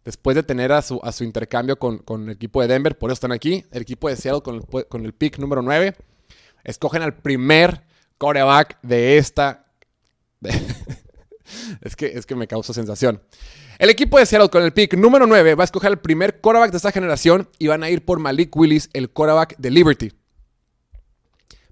después 0.08 0.34
de 0.34 0.42
tener 0.42 0.72
a 0.72 0.80
su, 0.80 0.98
a 1.02 1.12
su 1.12 1.22
intercambio 1.22 1.78
con, 1.78 2.02
el 2.24 2.30
equipo 2.30 2.62
de 2.62 2.68
Denver, 2.68 2.96
por 2.96 3.10
eso 3.10 3.12
están 3.12 3.30
aquí, 3.30 3.66
el 3.70 3.82
equipo 3.82 4.08
de 4.08 4.16
Seattle 4.16 4.40
con 4.40 4.54
el, 4.54 4.86
con 4.86 5.04
el 5.04 5.12
pick 5.12 5.36
número 5.36 5.60
9, 5.60 5.94
escogen 6.64 7.02
al 7.02 7.12
primer 7.12 7.82
coreback 8.16 8.78
de 8.80 9.18
esta... 9.18 9.66
es, 11.82 11.94
que, 11.94 12.06
es 12.06 12.24
que 12.24 12.34
me 12.36 12.46
causa 12.46 12.72
sensación. 12.72 13.22
El 13.78 13.90
equipo 13.90 14.18
de 14.18 14.24
Seattle 14.24 14.48
con 14.48 14.62
el 14.62 14.72
pick 14.72 14.94
número 14.94 15.26
9 15.26 15.54
va 15.54 15.64
a 15.64 15.66
escoger 15.66 15.88
al 15.88 16.00
primer 16.00 16.40
coreback 16.40 16.70
de 16.70 16.78
esta 16.78 16.90
generación 16.90 17.50
y 17.58 17.66
van 17.66 17.82
a 17.82 17.90
ir 17.90 18.02
por 18.06 18.18
Malik 18.18 18.56
Willis, 18.56 18.88
el 18.94 19.10
coreback 19.10 19.58
de 19.58 19.70
Liberty. 19.70 20.12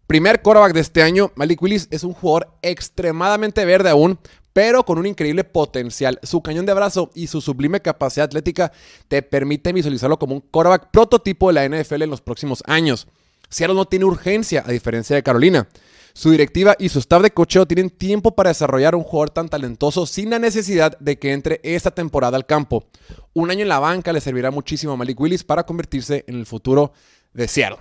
Primer 0.07 0.43
coreback 0.43 0.75
de 0.75 0.81
este 0.81 1.03
año, 1.03 1.33
Malik 1.37 1.63
Willis 1.63 1.89
es 1.91 2.05
un 2.05 2.13
jugador 2.13 2.53
extremadamente 2.61 3.65
verde 3.65 3.89
aún, 3.89 4.19
pero 4.57 4.85
con 4.85 4.97
un 4.97 5.05
increíble 5.05 5.45
potencial. 5.45 6.19
Su 6.23 6.41
cañón 6.41 6.65
de 6.65 6.73
brazo 6.73 7.11
y 7.15 7.27
su 7.27 7.43
sublime 7.43 7.83
capacidad 7.83 8.25
atlética 8.25 8.73
te 9.07 9.21
permiten 9.21 9.75
visualizarlo 9.75 10.19
como 10.19 10.35
un 10.35 10.41
quarterback 10.41 10.91
prototipo 10.91 11.49
de 11.49 11.53
la 11.53 11.69
NFL 11.69 12.01
en 12.01 12.09
los 12.09 12.23
próximos 12.23 12.63
años. 12.67 13.07
Seattle 13.51 13.77
no 13.77 13.85
tiene 13.85 14.07
urgencia, 14.07 14.65
a 14.67 14.73
diferencia 14.73 15.15
de 15.15 15.23
Carolina. 15.23 15.69
Su 16.15 16.31
directiva 16.31 16.75
y 16.79 16.89
su 16.89 17.01
staff 17.01 17.21
de 17.21 17.33
cocheo 17.33 17.67
tienen 17.67 17.91
tiempo 17.91 18.35
para 18.35 18.49
desarrollar 18.49 18.95
un 18.95 19.03
jugador 19.03 19.29
tan 19.29 19.51
talentoso 19.51 20.07
sin 20.07 20.31
la 20.31 20.39
necesidad 20.39 20.99
de 21.01 21.19
que 21.19 21.35
entre 21.35 21.61
esta 21.63 21.91
temporada 21.91 22.39
al 22.39 22.47
campo. 22.47 22.87
Un 23.35 23.51
año 23.51 23.61
en 23.61 23.69
la 23.69 23.79
banca 23.79 24.11
le 24.11 24.23
servirá 24.23 24.51
muchísimo 24.51 24.95
a 24.95 24.97
Malik 24.97 25.21
Willis 25.21 25.45
para 25.45 25.67
convertirse 25.67 26.25
en 26.29 26.37
el 26.37 26.47
futuro 26.47 26.95
de 27.35 27.47
Seattle. 27.47 27.81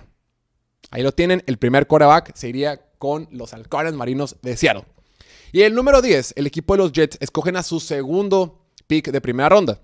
Ahí 0.90 1.02
lo 1.02 1.12
tienen, 1.12 1.42
el 1.46 1.56
primer 1.56 1.86
quarterback 1.86 2.36
se 2.36 2.50
iría 2.50 2.82
con 2.98 3.28
los 3.30 3.54
halcones 3.54 3.94
marinos 3.94 4.36
de 4.42 4.58
Seattle. 4.58 4.84
Y 5.52 5.62
el 5.62 5.74
número 5.74 6.02
10, 6.02 6.34
el 6.36 6.46
equipo 6.46 6.74
de 6.74 6.78
los 6.78 6.92
Jets 6.92 7.18
escogen 7.20 7.56
a 7.56 7.62
su 7.62 7.80
segundo 7.80 8.66
pick 8.86 9.10
de 9.10 9.20
primera 9.20 9.48
ronda. 9.48 9.80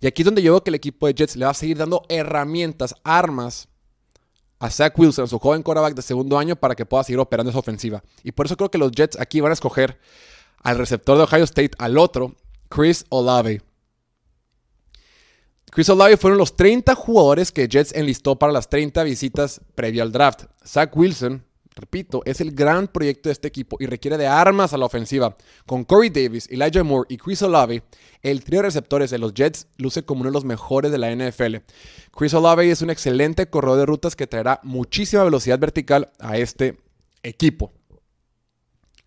Y 0.00 0.06
aquí 0.06 0.22
es 0.22 0.26
donde 0.26 0.42
yo 0.42 0.52
veo 0.52 0.62
que 0.62 0.70
el 0.70 0.74
equipo 0.74 1.06
de 1.06 1.14
Jets 1.14 1.36
le 1.36 1.44
va 1.44 1.52
a 1.52 1.54
seguir 1.54 1.78
dando 1.78 2.02
herramientas, 2.08 2.94
armas 3.02 3.68
a 4.58 4.70
Zach 4.70 4.98
Wilson, 4.98 5.28
su 5.28 5.38
joven 5.38 5.62
quarterback 5.62 5.94
de 5.94 6.02
segundo 6.02 6.38
año, 6.38 6.56
para 6.56 6.74
que 6.74 6.86
pueda 6.86 7.04
seguir 7.04 7.20
operando 7.20 7.50
esa 7.50 7.58
ofensiva. 7.58 8.02
Y 8.22 8.32
por 8.32 8.46
eso 8.46 8.56
creo 8.56 8.70
que 8.70 8.78
los 8.78 8.92
Jets 8.92 9.18
aquí 9.18 9.40
van 9.40 9.50
a 9.50 9.54
escoger 9.54 9.98
al 10.62 10.78
receptor 10.78 11.16
de 11.16 11.24
Ohio 11.24 11.44
State, 11.44 11.72
al 11.78 11.98
otro, 11.98 12.34
Chris 12.68 13.04
Olave. 13.08 13.62
Chris 15.70 15.88
Olave 15.90 16.16
fueron 16.16 16.38
los 16.38 16.56
30 16.56 16.94
jugadores 16.94 17.52
que 17.52 17.68
Jets 17.68 17.94
enlistó 17.94 18.36
para 18.36 18.52
las 18.52 18.68
30 18.68 19.02
visitas 19.04 19.60
previo 19.74 20.02
al 20.02 20.12
draft. 20.12 20.44
Zach 20.64 20.96
Wilson 20.96 21.45
repito, 21.76 22.22
es 22.24 22.40
el 22.40 22.52
gran 22.52 22.88
proyecto 22.88 23.28
de 23.28 23.34
este 23.34 23.48
equipo 23.48 23.76
y 23.78 23.86
requiere 23.86 24.16
de 24.16 24.26
armas 24.26 24.72
a 24.72 24.78
la 24.78 24.86
ofensiva. 24.86 25.36
Con 25.66 25.84
Corey 25.84 26.10
Davis, 26.10 26.48
Elijah 26.50 26.82
Moore 26.82 27.06
y 27.10 27.18
Chris 27.18 27.42
Olave, 27.42 27.82
el 28.22 28.42
trío 28.42 28.60
de 28.60 28.64
receptores 28.64 29.10
de 29.10 29.18
los 29.18 29.34
Jets 29.34 29.68
luce 29.76 30.02
como 30.02 30.22
uno 30.22 30.30
de 30.30 30.34
los 30.34 30.44
mejores 30.44 30.90
de 30.90 30.98
la 30.98 31.14
NFL. 31.14 31.56
Chris 32.16 32.34
Olave 32.34 32.70
es 32.70 32.80
un 32.80 32.90
excelente 32.90 33.48
corredor 33.48 33.78
de 33.78 33.86
rutas 33.86 34.16
que 34.16 34.26
traerá 34.26 34.58
muchísima 34.62 35.22
velocidad 35.22 35.58
vertical 35.58 36.10
a 36.18 36.38
este 36.38 36.78
equipo. 37.22 37.72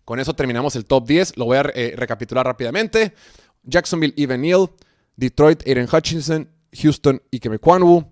Con 0.04 0.20
eso 0.20 0.34
terminamos 0.34 0.76
el 0.76 0.84
top 0.84 1.06
10. 1.06 1.36
Lo 1.36 1.44
voy 1.46 1.58
a 1.58 1.70
eh, 1.74 1.94
recapitular 1.96 2.46
rápidamente. 2.46 3.14
Jacksonville, 3.62 4.14
Evan 4.16 4.42
Neal. 4.42 4.70
Detroit, 5.16 5.66
Aiden 5.66 5.88
Hutchinson. 5.92 6.48
Houston, 6.72 7.20
Ike 7.32 7.58
Kwanwu. 7.58 8.04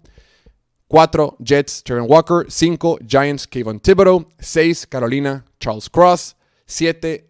4 0.89 1.37
Jets, 1.43 1.83
Trevor 1.83 2.05
Walker. 2.09 2.47
5 2.49 2.99
Giants, 3.07 3.47
Kayvon 3.47 3.81
Thibodeau. 3.81 4.27
6 4.41 4.87
Carolina, 4.87 5.45
Charles 5.61 5.89
Cross. 5.89 6.35
7 6.67 7.25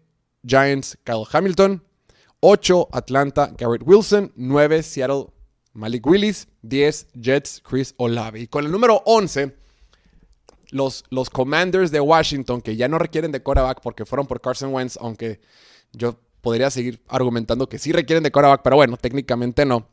Giants, 0.45 0.97
Kyle 1.03 1.25
Hamilton. 1.31 1.81
8 2.41 2.89
Atlanta, 2.93 3.53
Garrett 3.57 3.83
Wilson. 3.85 4.31
9 4.35 4.83
Seattle, 4.83 5.33
Malik 5.73 6.05
Willis. 6.05 6.47
10 6.63 7.07
Jets, 7.19 7.61
Chris 7.61 7.93
Olave. 7.97 8.39
Y 8.39 8.47
con 8.47 8.65
el 8.65 8.71
número 8.71 9.01
11, 9.05 9.55
los, 10.71 11.03
los 11.09 11.29
Commanders 11.29 11.91
de 11.91 11.99
Washington, 11.99 12.61
que 12.61 12.75
ya 12.75 12.87
no 12.87 12.99
requieren 12.99 13.31
de 13.31 13.41
quarterback 13.41 13.81
porque 13.81 14.05
fueron 14.05 14.27
por 14.27 14.41
Carson 14.41 14.73
Wentz, 14.73 14.97
aunque 15.01 15.39
yo 15.91 16.19
podría 16.41 16.69
seguir 16.69 17.01
argumentando 17.07 17.67
que 17.67 17.79
sí 17.79 17.91
requieren 17.91 18.23
de 18.23 18.31
quarterback, 18.31 18.61
pero 18.63 18.75
bueno, 18.77 18.97
técnicamente 18.97 19.65
no. 19.65 19.87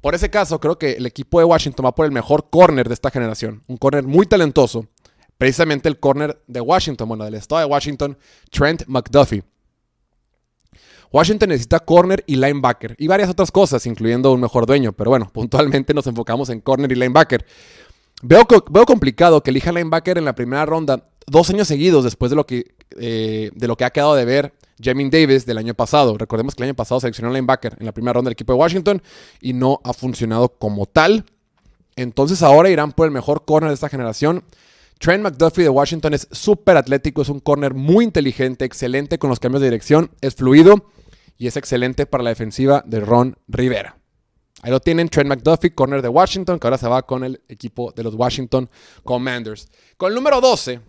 Por 0.00 0.14
ese 0.14 0.30
caso, 0.30 0.60
creo 0.60 0.78
que 0.78 0.92
el 0.92 1.06
equipo 1.06 1.38
de 1.38 1.44
Washington 1.44 1.86
va 1.86 1.94
por 1.94 2.06
el 2.06 2.12
mejor 2.12 2.48
corner 2.50 2.88
de 2.88 2.94
esta 2.94 3.10
generación. 3.10 3.64
Un 3.66 3.76
corner 3.76 4.04
muy 4.04 4.26
talentoso. 4.26 4.86
Precisamente 5.38 5.88
el 5.88 5.98
corner 5.98 6.42
de 6.46 6.60
Washington, 6.60 7.08
bueno, 7.08 7.24
del 7.24 7.34
estado 7.34 7.60
de 7.60 7.66
Washington, 7.66 8.16
Trent 8.50 8.84
McDuffie. 8.86 9.42
Washington 11.12 11.50
necesita 11.50 11.80
corner 11.80 12.24
y 12.26 12.36
linebacker 12.36 12.96
y 12.98 13.06
varias 13.06 13.30
otras 13.30 13.50
cosas, 13.50 13.86
incluyendo 13.86 14.32
un 14.32 14.40
mejor 14.40 14.66
dueño. 14.66 14.92
Pero 14.92 15.10
bueno, 15.10 15.30
puntualmente 15.32 15.94
nos 15.94 16.06
enfocamos 16.06 16.48
en 16.50 16.60
corner 16.60 16.90
y 16.92 16.94
linebacker. 16.94 17.44
Veo, 18.22 18.46
veo 18.70 18.86
complicado 18.86 19.42
que 19.42 19.50
elija 19.50 19.72
linebacker 19.72 20.18
en 20.18 20.24
la 20.24 20.34
primera 20.34 20.64
ronda 20.64 21.10
dos 21.26 21.50
años 21.50 21.68
seguidos 21.68 22.04
después 22.04 22.30
de 22.30 22.36
lo 22.36 22.46
que, 22.46 22.74
eh, 22.98 23.50
de 23.54 23.68
lo 23.68 23.76
que 23.76 23.84
ha 23.84 23.90
quedado 23.90 24.14
de 24.14 24.24
ver 24.24 24.54
Jamin 24.82 25.10
Davis 25.10 25.46
del 25.46 25.58
año 25.58 25.74
pasado. 25.74 26.16
Recordemos 26.18 26.54
que 26.54 26.62
el 26.62 26.70
año 26.70 26.76
pasado 26.76 27.00
seleccionó 27.00 27.32
linebacker 27.32 27.76
en 27.78 27.86
la 27.86 27.92
primera 27.92 28.14
ronda 28.14 28.28
del 28.28 28.34
equipo 28.34 28.52
de 28.52 28.58
Washington 28.58 29.02
y 29.40 29.52
no 29.52 29.80
ha 29.84 29.92
funcionado 29.92 30.50
como 30.50 30.86
tal. 30.86 31.24
Entonces 31.96 32.42
ahora 32.42 32.70
irán 32.70 32.92
por 32.92 33.06
el 33.06 33.12
mejor 33.12 33.44
corner 33.44 33.70
de 33.70 33.74
esta 33.74 33.88
generación. 33.88 34.44
Trent 34.98 35.22
McDuffie 35.22 35.64
de 35.64 35.70
Washington 35.70 36.14
es 36.14 36.28
súper 36.30 36.76
atlético, 36.76 37.22
es 37.22 37.28
un 37.28 37.40
corner 37.40 37.74
muy 37.74 38.04
inteligente, 38.04 38.64
excelente 38.64 39.18
con 39.18 39.28
los 39.28 39.40
cambios 39.40 39.60
de 39.60 39.66
dirección, 39.68 40.10
es 40.22 40.34
fluido 40.34 40.86
y 41.36 41.46
es 41.46 41.56
excelente 41.56 42.06
para 42.06 42.24
la 42.24 42.30
defensiva 42.30 42.82
de 42.86 43.00
Ron 43.00 43.36
Rivera. 43.46 43.98
Ahí 44.62 44.70
lo 44.70 44.80
tienen, 44.80 45.10
Trent 45.10 45.28
McDuffie, 45.28 45.74
corner 45.74 46.00
de 46.00 46.08
Washington, 46.08 46.58
que 46.58 46.66
ahora 46.66 46.78
se 46.78 46.88
va 46.88 47.02
con 47.02 47.24
el 47.24 47.42
equipo 47.48 47.92
de 47.92 48.02
los 48.02 48.14
Washington 48.14 48.70
Commanders. 49.04 49.68
Con 49.98 50.10
el 50.10 50.14
número 50.14 50.40
12, 50.40 50.80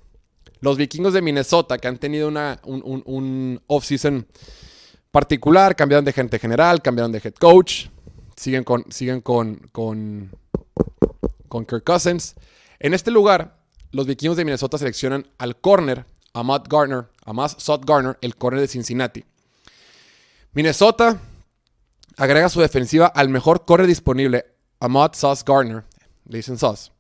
los 0.61 0.77
vikingos 0.77 1.13
de 1.13 1.21
Minnesota, 1.21 1.77
que 1.77 1.87
han 1.87 1.97
tenido 1.97 2.27
una, 2.27 2.59
un, 2.63 3.03
un, 3.05 3.61
off-season 3.67 4.27
particular, 5.11 5.75
cambiaron 5.75 6.05
de 6.05 6.13
gente 6.13 6.39
general, 6.39 6.81
cambiaron 6.81 7.11
de 7.11 7.21
head 7.23 7.33
coach, 7.35 7.87
siguen 8.35 8.63
con, 8.63 8.85
siguen 8.91 9.21
con, 9.21 9.57
con, 9.71 10.31
con 11.47 11.65
Kirk 11.65 11.83
Cousins. 11.83 12.35
En 12.79 12.93
este 12.93 13.11
lugar, 13.11 13.57
los 13.91 14.05
vikingos 14.05 14.37
de 14.37 14.45
Minnesota 14.45 14.77
seleccionan 14.77 15.27
al 15.37 15.59
corner, 15.59 16.05
a 16.33 16.43
Matt 16.43 16.67
Garner, 16.67 17.05
a 17.25 17.33
Matt 17.33 17.59
Sot 17.59 17.85
Garner, 17.85 18.17
el 18.21 18.35
corner 18.35 18.61
de 18.61 18.67
Cincinnati. 18.67 19.23
Minnesota 20.53 21.19
agrega 22.17 22.49
su 22.49 22.59
defensiva 22.59 23.07
al 23.07 23.29
mejor 23.29 23.65
corner 23.65 23.87
disponible, 23.87 24.45
Ahmad 24.79 25.11
Sauce 25.13 25.43
Gardner. 25.45 25.83
Le 26.25 26.37
dicen 26.37 26.57
Sauce. 26.57 26.91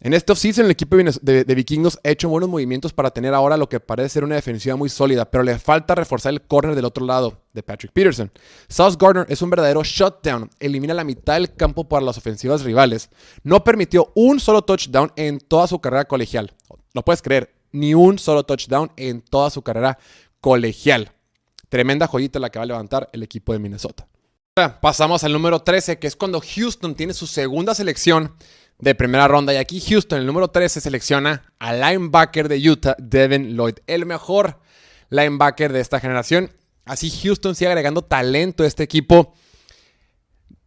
En 0.00 0.14
este 0.14 0.30
offseason, 0.30 0.66
el 0.66 0.70
equipo 0.70 0.96
de, 0.96 1.54
Vikingos 1.56 1.98
ha 2.04 2.10
hecho 2.10 2.28
buenos 2.28 2.48
movimientos 2.48 2.92
para 2.92 3.10
tener 3.10 3.34
ahora 3.34 3.56
lo 3.56 3.68
que 3.68 3.80
parece 3.80 4.10
ser 4.10 4.24
una 4.24 4.36
defensiva 4.36 4.76
muy 4.76 4.88
sólida, 4.88 5.28
pero 5.28 5.42
le 5.42 5.58
falta 5.58 5.96
reforzar 5.96 6.32
el 6.32 6.42
corner 6.42 6.76
del 6.76 6.84
otro 6.84 7.04
lado 7.04 7.42
de 7.52 7.64
Patrick 7.64 7.92
Peterson. 7.92 8.30
Sauce 8.68 8.96
Gardner 9.00 9.26
es 9.28 9.42
un 9.42 9.50
verdadero 9.50 9.82
shutdown, 9.82 10.50
elimina 10.60 10.94
la 10.94 11.02
mitad 11.02 11.34
del 11.34 11.52
campo 11.52 11.88
para 11.88 12.06
las 12.06 12.16
ofensivas 12.16 12.62
rivales. 12.62 13.10
No 13.42 13.64
permitió 13.64 14.12
un 14.14 14.38
solo 14.38 14.62
touchdown 14.62 15.10
en 15.16 15.40
toda 15.40 15.66
su 15.66 15.80
carrera 15.80 16.04
colegial. 16.04 16.54
Lo 16.94 17.04
puedes 17.04 17.20
creer, 17.20 17.52
ni 17.72 17.94
un 17.94 18.20
solo 18.20 18.44
touchdown 18.44 18.92
en 18.96 19.20
toda 19.20 19.50
su 19.50 19.62
carrera 19.62 19.98
colegial. 20.40 21.10
Tremenda 21.68 22.06
joyita 22.06 22.38
la 22.38 22.50
que 22.50 22.60
va 22.60 22.62
a 22.62 22.66
levantar 22.66 23.10
el 23.12 23.24
equipo 23.24 23.52
de 23.52 23.58
Minnesota. 23.58 24.06
Pasamos 24.80 25.22
al 25.24 25.32
número 25.32 25.60
13, 25.60 25.98
que 25.98 26.06
es 26.06 26.16
cuando 26.16 26.40
Houston 26.40 26.94
tiene 26.94 27.14
su 27.14 27.26
segunda 27.26 27.74
selección 27.74 28.34
de 28.78 28.94
primera 28.94 29.28
ronda. 29.28 29.52
Y 29.52 29.56
aquí 29.56 29.80
Houston, 29.80 30.20
el 30.20 30.26
número 30.26 30.48
13, 30.48 30.80
selecciona 30.80 31.42
al 31.58 31.80
linebacker 31.80 32.48
de 32.48 32.70
Utah, 32.70 32.96
Devin 32.98 33.56
Lloyd, 33.56 33.76
el 33.86 34.06
mejor 34.06 34.58
linebacker 35.10 35.72
de 35.72 35.80
esta 35.80 36.00
generación. 36.00 36.50
Así 36.84 37.10
Houston 37.10 37.54
sigue 37.54 37.68
agregando 37.68 38.02
talento 38.02 38.62
a 38.62 38.66
este 38.66 38.82
equipo. 38.82 39.34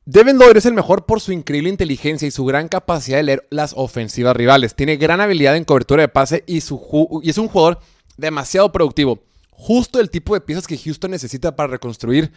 Devin 0.06 0.38
Lloyd 0.38 0.58
es 0.58 0.65
el 0.65 0.74
mejor 0.74 1.06
por 1.06 1.22
su 1.22 1.32
increíble 1.32 1.70
inteligencia 1.70 2.27
y 2.27 2.32
su 2.32 2.44
gran 2.46 2.68
capacidad 2.68 3.18
de 3.18 3.24
leer 3.24 3.48
las 3.50 3.74
ofensivas 3.75 4.36
rivales. 4.36 4.75
Tiene 4.75 4.98
gran 4.98 5.22
habilidad 5.22 5.56
en 5.56 5.63
cobertura 5.63 6.01
de 6.01 6.10
pase 6.10 6.44
y, 6.48 6.56
y 6.56 7.30
es 7.30 7.38
un 7.38 7.48
jugador 7.48 7.80
demasiado 8.18 8.72
productivo. 8.72 9.24
Justo 9.51 10.00
el 10.00 10.10
tipo 10.10 10.34
de 10.34 10.41
piezas 10.41 10.68
que 10.68 10.77
Houston 10.77 11.12
necesita 11.12 11.56
para 11.56 11.70
reconstruir 11.70 12.32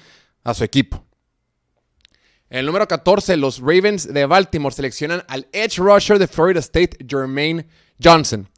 a 0.45 0.55
su 0.55 0.63
equipo. 0.63 1.05
En 2.55 2.61
el 2.61 2.67
número 2.67 2.87
14, 2.87 3.37
los 3.37 3.59
Ravens 3.59 4.15
de 4.15 4.27
Baltimore 4.27 4.73
seleccionan 4.73 5.25
al 5.27 5.49
edge 5.53 5.79
rusher 5.79 6.21
de 6.21 6.29
Florida 6.29 6.61
State, 6.61 6.99
Jermaine 7.05 7.67
Johnson. 8.01 8.49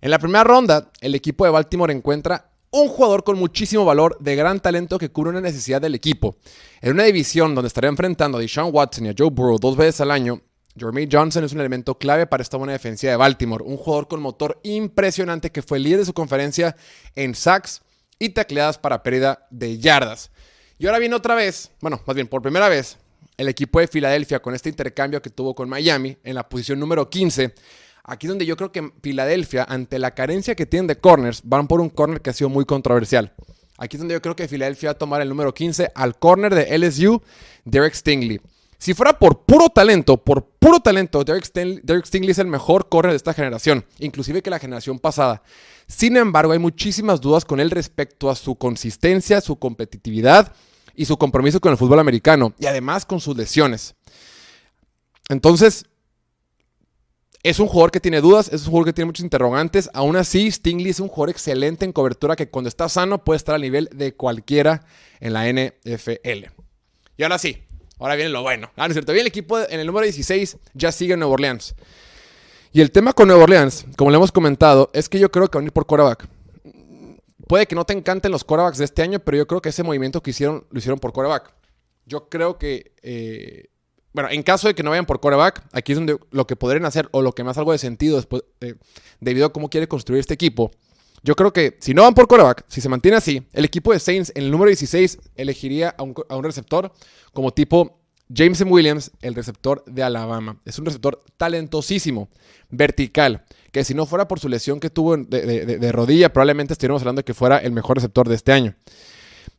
En 0.00 0.10
la 0.12 0.20
primera 0.20 0.44
ronda, 0.44 0.92
el 1.00 1.16
equipo 1.16 1.44
de 1.44 1.50
Baltimore 1.50 1.92
encuentra 1.92 2.52
un 2.70 2.86
jugador 2.86 3.24
con 3.24 3.36
muchísimo 3.36 3.84
valor, 3.84 4.16
de 4.20 4.36
gran 4.36 4.60
talento 4.60 4.98
que 4.98 5.08
cubre 5.08 5.30
una 5.30 5.40
necesidad 5.40 5.80
del 5.80 5.96
equipo. 5.96 6.36
En 6.80 6.92
una 6.92 7.02
división 7.02 7.56
donde 7.56 7.66
estaría 7.66 7.90
enfrentando 7.90 8.38
a 8.38 8.40
Deshaun 8.40 8.72
Watson 8.72 9.06
y 9.06 9.08
a 9.08 9.14
Joe 9.18 9.30
Burrow 9.30 9.58
dos 9.58 9.76
veces 9.76 10.00
al 10.00 10.12
año, 10.12 10.40
Jermaine 10.78 11.10
Johnson 11.10 11.42
es 11.42 11.52
un 11.52 11.58
elemento 11.58 11.98
clave 11.98 12.28
para 12.28 12.40
esta 12.40 12.56
buena 12.56 12.74
defensiva 12.74 13.10
de 13.10 13.16
Baltimore. 13.16 13.64
Un 13.64 13.78
jugador 13.78 14.06
con 14.06 14.22
motor 14.22 14.60
impresionante 14.62 15.50
que 15.50 15.62
fue 15.62 15.80
líder 15.80 15.98
de 15.98 16.06
su 16.06 16.14
conferencia 16.14 16.76
en 17.16 17.34
sacks 17.34 17.82
y 18.16 18.28
tacleadas 18.28 18.78
para 18.78 19.02
pérdida 19.02 19.48
de 19.50 19.76
yardas. 19.78 20.30
Y 20.78 20.86
ahora 20.86 21.00
viene 21.00 21.16
otra 21.16 21.34
vez, 21.34 21.72
bueno, 21.80 22.00
más 22.06 22.14
bien 22.14 22.28
por 22.28 22.40
primera 22.40 22.68
vez, 22.68 22.98
el 23.36 23.48
equipo 23.48 23.80
de 23.80 23.88
Filadelfia 23.88 24.40
con 24.40 24.54
este 24.54 24.68
intercambio 24.68 25.20
que 25.20 25.30
tuvo 25.30 25.54
con 25.54 25.68
Miami 25.68 26.16
en 26.22 26.34
la 26.34 26.48
posición 26.48 26.78
número 26.78 27.08
15. 27.08 27.54
Aquí 28.04 28.26
es 28.26 28.28
donde 28.28 28.46
yo 28.46 28.56
creo 28.56 28.70
que 28.70 28.92
Filadelfia, 29.02 29.64
ante 29.68 29.98
la 29.98 30.14
carencia 30.14 30.54
que 30.54 30.66
tienen 30.66 30.86
de 30.86 30.96
corners, 30.96 31.40
van 31.44 31.66
por 31.66 31.80
un 31.80 31.88
corner 31.88 32.20
que 32.20 32.30
ha 32.30 32.34
sido 32.34 32.50
muy 32.50 32.64
controversial. 32.64 33.32
Aquí 33.78 33.96
es 33.96 34.00
donde 34.00 34.14
yo 34.14 34.22
creo 34.22 34.36
que 34.36 34.46
Filadelfia 34.46 34.90
va 34.90 34.92
a 34.92 34.98
tomar 34.98 35.20
el 35.20 35.28
número 35.28 35.52
15 35.52 35.90
al 35.94 36.18
corner 36.18 36.54
de 36.54 36.78
LSU, 36.78 37.22
Derek 37.64 37.94
Stingley. 37.94 38.40
Si 38.78 38.92
fuera 38.92 39.18
por 39.18 39.44
puro 39.44 39.70
talento, 39.70 40.18
por 40.18 40.44
puro 40.44 40.78
talento, 40.78 41.24
Derek, 41.24 41.44
Stingley 41.44 42.30
es 42.30 42.38
el 42.38 42.46
mejor 42.46 42.88
corner 42.90 43.12
de 43.12 43.16
esta 43.16 43.32
generación, 43.32 43.84
inclusive 43.98 44.42
que 44.42 44.50
la 44.50 44.58
generación 44.58 44.98
pasada. 44.98 45.42
Sin 45.86 46.18
embargo, 46.18 46.52
hay 46.52 46.58
muchísimas 46.58 47.20
dudas 47.20 47.46
con 47.46 47.60
él 47.60 47.70
respecto 47.70 48.28
a 48.28 48.36
su 48.36 48.56
consistencia, 48.56 49.40
su 49.40 49.56
competitividad 49.56 50.52
y 50.94 51.04
su 51.04 51.16
compromiso 51.16 51.60
con 51.60 51.72
el 51.72 51.78
fútbol 51.78 51.98
americano 51.98 52.54
y 52.58 52.66
además 52.66 53.04
con 53.04 53.20
sus 53.20 53.36
lesiones. 53.36 53.94
Entonces, 55.28 55.86
es 57.44 57.58
un 57.58 57.66
jugador 57.66 57.90
que 57.90 58.00
tiene 58.00 58.22
dudas, 58.22 58.48
es 58.48 58.62
un 58.62 58.68
jugador 58.68 58.86
que 58.86 58.92
tiene 58.94 59.06
muchos 59.06 59.22
interrogantes. 59.22 59.90
Aún 59.92 60.16
así, 60.16 60.50
Stingley 60.50 60.90
es 60.90 61.00
un 61.00 61.08
jugador 61.08 61.30
excelente 61.30 61.84
en 61.84 61.92
cobertura 61.92 62.36
que 62.36 62.48
cuando 62.48 62.68
está 62.68 62.88
sano 62.88 63.22
puede 63.22 63.36
estar 63.36 63.54
al 63.54 63.60
nivel 63.60 63.90
de 63.92 64.14
cualquiera 64.14 64.86
en 65.20 65.34
la 65.34 65.46
NFL. 65.46 66.46
Y 67.18 67.22
ahora 67.22 67.38
sí, 67.38 67.62
ahora 67.98 68.14
viene 68.14 68.30
lo 68.30 68.42
bueno. 68.42 68.70
Ah, 68.76 68.86
no 68.86 68.86
es 68.86 68.94
cierto. 68.94 69.12
Bien, 69.12 69.22
el 69.22 69.28
equipo 69.28 69.58
en 69.58 69.78
el 69.78 69.86
número 69.86 70.04
16 70.04 70.56
ya 70.72 70.90
sigue 70.90 71.12
en 71.12 71.20
Nueva 71.20 71.34
Orleans. 71.34 71.74
Y 72.72 72.80
el 72.80 72.90
tema 72.90 73.12
con 73.12 73.28
Nueva 73.28 73.44
Orleans, 73.44 73.86
como 73.96 74.10
le 74.10 74.16
hemos 74.16 74.32
comentado, 74.32 74.90
es 74.94 75.10
que 75.10 75.18
yo 75.18 75.30
creo 75.30 75.48
que 75.48 75.58
van 75.58 75.66
a 75.66 75.68
ir 75.68 75.72
por 75.72 75.84
quarterback. 75.86 76.26
Puede 77.46 77.66
que 77.66 77.74
no 77.74 77.84
te 77.84 77.92
encanten 77.92 78.32
los 78.32 78.44
quarterbacks 78.44 78.78
de 78.78 78.84
este 78.84 79.02
año, 79.02 79.18
pero 79.20 79.36
yo 79.36 79.46
creo 79.46 79.60
que 79.60 79.68
ese 79.68 79.82
movimiento 79.82 80.22
que 80.22 80.30
hicieron 80.30 80.66
lo 80.70 80.78
hicieron 80.78 80.98
por 80.98 81.12
quarterback. 81.12 81.54
Yo 82.06 82.28
creo 82.28 82.58
que, 82.58 82.92
eh, 83.02 83.68
bueno, 84.12 84.30
en 84.30 84.42
caso 84.42 84.68
de 84.68 84.74
que 84.74 84.82
no 84.82 84.90
vayan 84.90 85.06
por 85.06 85.20
quarterback, 85.20 85.64
aquí 85.72 85.92
es 85.92 85.98
donde 85.98 86.18
lo 86.30 86.46
que 86.46 86.56
podrían 86.56 86.84
hacer 86.84 87.08
o 87.12 87.22
lo 87.22 87.32
que 87.32 87.44
más 87.44 87.58
algo 87.58 87.72
de 87.72 87.78
sentido 87.78 88.16
después, 88.16 88.44
eh, 88.60 88.74
debido 89.20 89.46
a 89.46 89.52
cómo 89.52 89.68
quiere 89.68 89.88
construir 89.88 90.20
este 90.20 90.34
equipo. 90.34 90.70
Yo 91.22 91.34
creo 91.36 91.52
que 91.52 91.78
si 91.80 91.94
no 91.94 92.02
van 92.02 92.14
por 92.14 92.28
quarterback, 92.28 92.64
si 92.68 92.80
se 92.80 92.88
mantiene 92.88 93.16
así, 93.16 93.46
el 93.52 93.64
equipo 93.64 93.92
de 93.92 93.98
Saints 93.98 94.32
en 94.34 94.44
el 94.44 94.50
número 94.50 94.68
16 94.68 95.18
elegiría 95.36 95.94
a 95.96 96.02
un 96.02 96.44
receptor 96.44 96.92
como 97.32 97.52
tipo 97.52 98.03
Jameson 98.34 98.70
Williams, 98.70 99.12
el 99.22 99.34
receptor 99.34 99.84
de 99.86 100.02
Alabama. 100.02 100.60
Es 100.64 100.78
un 100.78 100.86
receptor 100.86 101.22
talentosísimo, 101.36 102.28
vertical, 102.70 103.44
que 103.72 103.84
si 103.84 103.94
no 103.94 104.06
fuera 104.06 104.28
por 104.28 104.40
su 104.40 104.48
lesión 104.48 104.80
que 104.80 104.90
tuvo 104.90 105.16
de, 105.16 105.64
de 105.64 105.92
rodilla, 105.92 106.32
probablemente 106.32 106.72
estaríamos 106.72 107.02
hablando 107.02 107.20
de 107.20 107.24
que 107.24 107.34
fuera 107.34 107.58
el 107.58 107.72
mejor 107.72 107.96
receptor 107.96 108.28
de 108.28 108.34
este 108.34 108.52
año. 108.52 108.74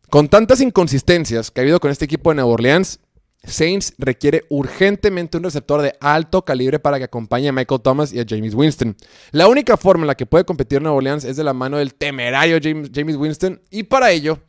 Con 0.09 0.29
tantas 0.29 0.61
inconsistencias 0.61 1.51
que 1.51 1.61
ha 1.61 1.63
habido 1.63 1.79
con 1.79 1.91
este 1.91 2.05
equipo 2.05 2.29
de 2.29 2.35
Nueva 2.35 2.51
Orleans, 2.51 2.99
Saints 3.47 3.93
requiere 3.97 4.43
urgentemente 4.49 5.37
un 5.37 5.43
receptor 5.43 5.81
de 5.81 5.95
alto 5.99 6.43
calibre 6.43 6.79
para 6.79 6.97
que 6.97 7.05
acompañe 7.05 7.49
a 7.49 7.51
Michael 7.51 7.81
Thomas 7.81 8.13
y 8.13 8.19
a 8.19 8.25
James 8.27 8.53
Winston. 8.53 8.95
La 9.31 9.47
única 9.47 9.77
forma 9.77 10.03
en 10.03 10.07
la 10.07 10.15
que 10.15 10.25
puede 10.25 10.45
competir 10.45 10.81
Nueva 10.81 10.97
Orleans 10.97 11.23
es 11.23 11.37
de 11.37 11.43
la 11.43 11.53
mano 11.53 11.77
del 11.77 11.93
temerario 11.93 12.59
James, 12.61 12.89
James 12.93 13.15
Winston 13.15 13.61
y 13.69 13.83
para 13.83 14.11
ello 14.11 14.39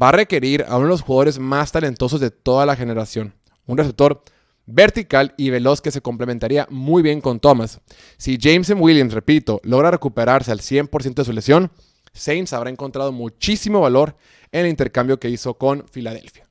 va 0.00 0.10
a 0.10 0.12
requerir 0.12 0.64
a 0.68 0.76
uno 0.76 0.86
de 0.86 0.90
los 0.90 1.02
jugadores 1.02 1.38
más 1.38 1.72
talentosos 1.72 2.20
de 2.20 2.30
toda 2.30 2.66
la 2.66 2.76
generación. 2.76 3.34
Un 3.68 3.78
receptor 3.78 4.20
vertical 4.66 5.34
y 5.36 5.50
veloz 5.50 5.80
que 5.80 5.92
se 5.92 6.00
complementaría 6.00 6.66
muy 6.68 7.02
bien 7.02 7.20
con 7.20 7.38
Thomas. 7.38 7.80
Si 8.16 8.36
Jameson 8.36 8.80
Williams, 8.80 9.14
repito, 9.14 9.60
logra 9.62 9.92
recuperarse 9.92 10.50
al 10.50 10.58
100% 10.58 11.14
de 11.14 11.24
su 11.24 11.32
lesión, 11.32 11.70
Saints 12.12 12.52
habrá 12.52 12.70
encontrado 12.70 13.12
muchísimo 13.12 13.80
valor 13.80 14.16
en 14.50 14.62
el 14.64 14.70
intercambio 14.70 15.20
que 15.20 15.30
hizo 15.30 15.54
con 15.54 15.86
Filadelfia. 15.88 16.48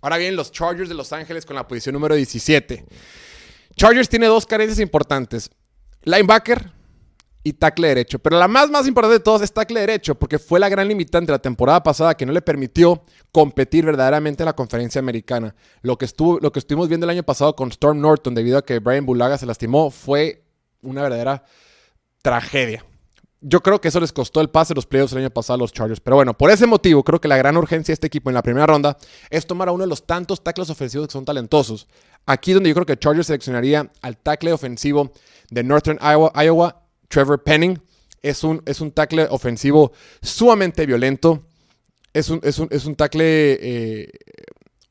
Ahora 0.00 0.16
bien, 0.16 0.36
los 0.36 0.50
Chargers 0.50 0.88
de 0.88 0.94
Los 0.94 1.12
Ángeles 1.12 1.46
con 1.46 1.56
la 1.56 1.68
posición 1.68 1.92
número 1.92 2.14
17. 2.14 2.84
Chargers 3.76 4.08
tiene 4.08 4.26
dos 4.26 4.46
carencias 4.46 4.80
importantes. 4.80 5.50
Linebacker 6.02 6.77
y 7.42 7.52
tackle 7.54 7.88
derecho. 7.88 8.18
Pero 8.18 8.38
la 8.38 8.48
más, 8.48 8.70
más 8.70 8.86
importante 8.86 9.18
de 9.18 9.24
todas 9.24 9.42
es 9.42 9.52
tackle 9.52 9.80
derecho, 9.80 10.14
porque 10.14 10.38
fue 10.38 10.60
la 10.60 10.68
gran 10.68 10.88
limitante 10.88 11.32
la 11.32 11.38
temporada 11.38 11.82
pasada 11.82 12.16
que 12.16 12.26
no 12.26 12.32
le 12.32 12.42
permitió 12.42 13.02
competir 13.32 13.84
verdaderamente 13.84 14.42
en 14.42 14.46
la 14.46 14.56
conferencia 14.56 14.98
americana. 14.98 15.54
Lo 15.82 15.96
que, 15.96 16.04
estuvo, 16.04 16.38
lo 16.40 16.52
que 16.52 16.58
estuvimos 16.58 16.88
viendo 16.88 17.06
el 17.06 17.10
año 17.10 17.22
pasado 17.22 17.54
con 17.54 17.70
Storm 17.70 18.00
Norton, 18.00 18.34
debido 18.34 18.58
a 18.58 18.64
que 18.64 18.78
Brian 18.78 19.06
Bulaga 19.06 19.38
se 19.38 19.46
lastimó, 19.46 19.90
fue 19.90 20.44
una 20.82 21.02
verdadera 21.02 21.44
tragedia. 22.22 22.84
Yo 23.40 23.60
creo 23.60 23.80
que 23.80 23.86
eso 23.86 24.00
les 24.00 24.12
costó 24.12 24.40
el 24.40 24.50
pase 24.50 24.74
de 24.74 24.78
los 24.78 24.86
playoffs 24.86 25.12
el 25.12 25.20
año 25.20 25.30
pasado 25.30 25.54
a 25.54 25.58
los 25.58 25.72
Chargers. 25.72 26.00
Pero 26.00 26.16
bueno, 26.16 26.36
por 26.36 26.50
ese 26.50 26.66
motivo, 26.66 27.04
creo 27.04 27.20
que 27.20 27.28
la 27.28 27.36
gran 27.36 27.56
urgencia 27.56 27.92
de 27.92 27.94
este 27.94 28.08
equipo 28.08 28.30
en 28.30 28.34
la 28.34 28.42
primera 28.42 28.66
ronda 28.66 28.96
es 29.30 29.46
tomar 29.46 29.68
a 29.68 29.72
uno 29.72 29.84
de 29.84 29.88
los 29.88 30.04
tantos 30.04 30.42
tackles 30.42 30.70
ofensivos 30.70 31.06
que 31.06 31.12
son 31.12 31.24
talentosos. 31.24 31.86
Aquí 32.26 32.52
donde 32.52 32.70
yo 32.70 32.74
creo 32.74 32.86
que 32.86 32.96
Chargers 32.96 33.28
seleccionaría 33.28 33.92
al 34.02 34.16
tackle 34.16 34.52
ofensivo 34.52 35.12
de 35.50 35.62
Northern 35.62 36.00
Iowa, 36.02 36.82
Trevor 37.08 37.42
Penning. 37.42 37.80
Es 38.22 38.44
un, 38.44 38.62
es 38.66 38.80
un 38.80 38.92
tackle 38.92 39.26
ofensivo 39.30 39.92
sumamente 40.22 40.86
violento. 40.86 41.44
Es 42.12 42.30
un, 42.30 42.40
es 42.42 42.58
un, 42.58 42.68
es 42.70 42.84
un 42.84 42.96
tackle 42.96 43.58
eh, 43.60 44.10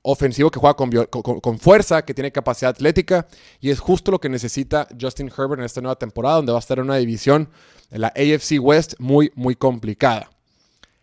ofensivo 0.09 0.49
que 0.49 0.59
juega 0.59 0.75
con, 0.75 1.59
fuerza, 1.59 2.03
que 2.05 2.13
tiene 2.13 2.31
capacidad 2.31 2.71
atlética 2.71 3.27
y 3.59 3.71
es 3.71 3.79
justo 3.79 4.11
lo 4.11 4.19
que 4.19 4.29
necesita 4.29 4.87
Justin 4.99 5.27
Herbert 5.27 5.59
en 5.59 5.65
esta 5.65 5.81
nueva 5.81 5.97
temporada, 5.97 6.37
donde 6.37 6.53
va 6.53 6.57
a 6.57 6.61
estar 6.61 6.79
en 6.79 6.85
una 6.85 6.95
división, 6.95 7.49
en 7.91 8.01
la 8.01 8.07
AFC 8.07 8.57
West, 8.61 8.93
muy, 8.99 9.31
muy 9.35 9.55
complicada. 9.55 10.29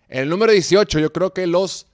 En 0.09 0.23
el 0.23 0.29
número 0.31 0.53
18, 0.53 1.01
yo 1.01 1.13
creo 1.13 1.35
que 1.35 1.47
los, 1.47 1.87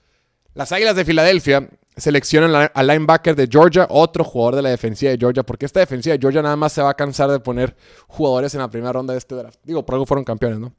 las 0.53 0.71
Águilas 0.71 0.95
de 0.95 1.03
Filadelfia 1.03 1.69
seleccionan 2.01 2.69
al 2.73 2.87
linebacker 2.87 3.35
de 3.35 3.47
Georgia, 3.49 3.85
otro 3.89 4.23
jugador 4.23 4.55
de 4.55 4.61
la 4.63 4.69
defensiva 4.69 5.11
de 5.11 5.17
Georgia, 5.19 5.43
porque 5.43 5.67
esta 5.67 5.79
defensiva 5.79 6.13
de 6.13 6.19
Georgia 6.19 6.41
nada 6.41 6.55
más 6.55 6.73
se 6.73 6.81
va 6.81 6.89
a 6.89 6.93
cansar 6.95 7.29
de 7.29 7.39
poner 7.39 7.75
jugadores 8.07 8.53
en 8.55 8.61
la 8.61 8.69
primera 8.69 8.91
ronda 8.91 9.13
de 9.13 9.19
este 9.19 9.35
draft. 9.35 9.59
Digo, 9.63 9.85
por 9.85 9.95
algo 9.95 10.07
fueron 10.07 10.23
campeones, 10.23 10.59
¿no? 10.59 10.73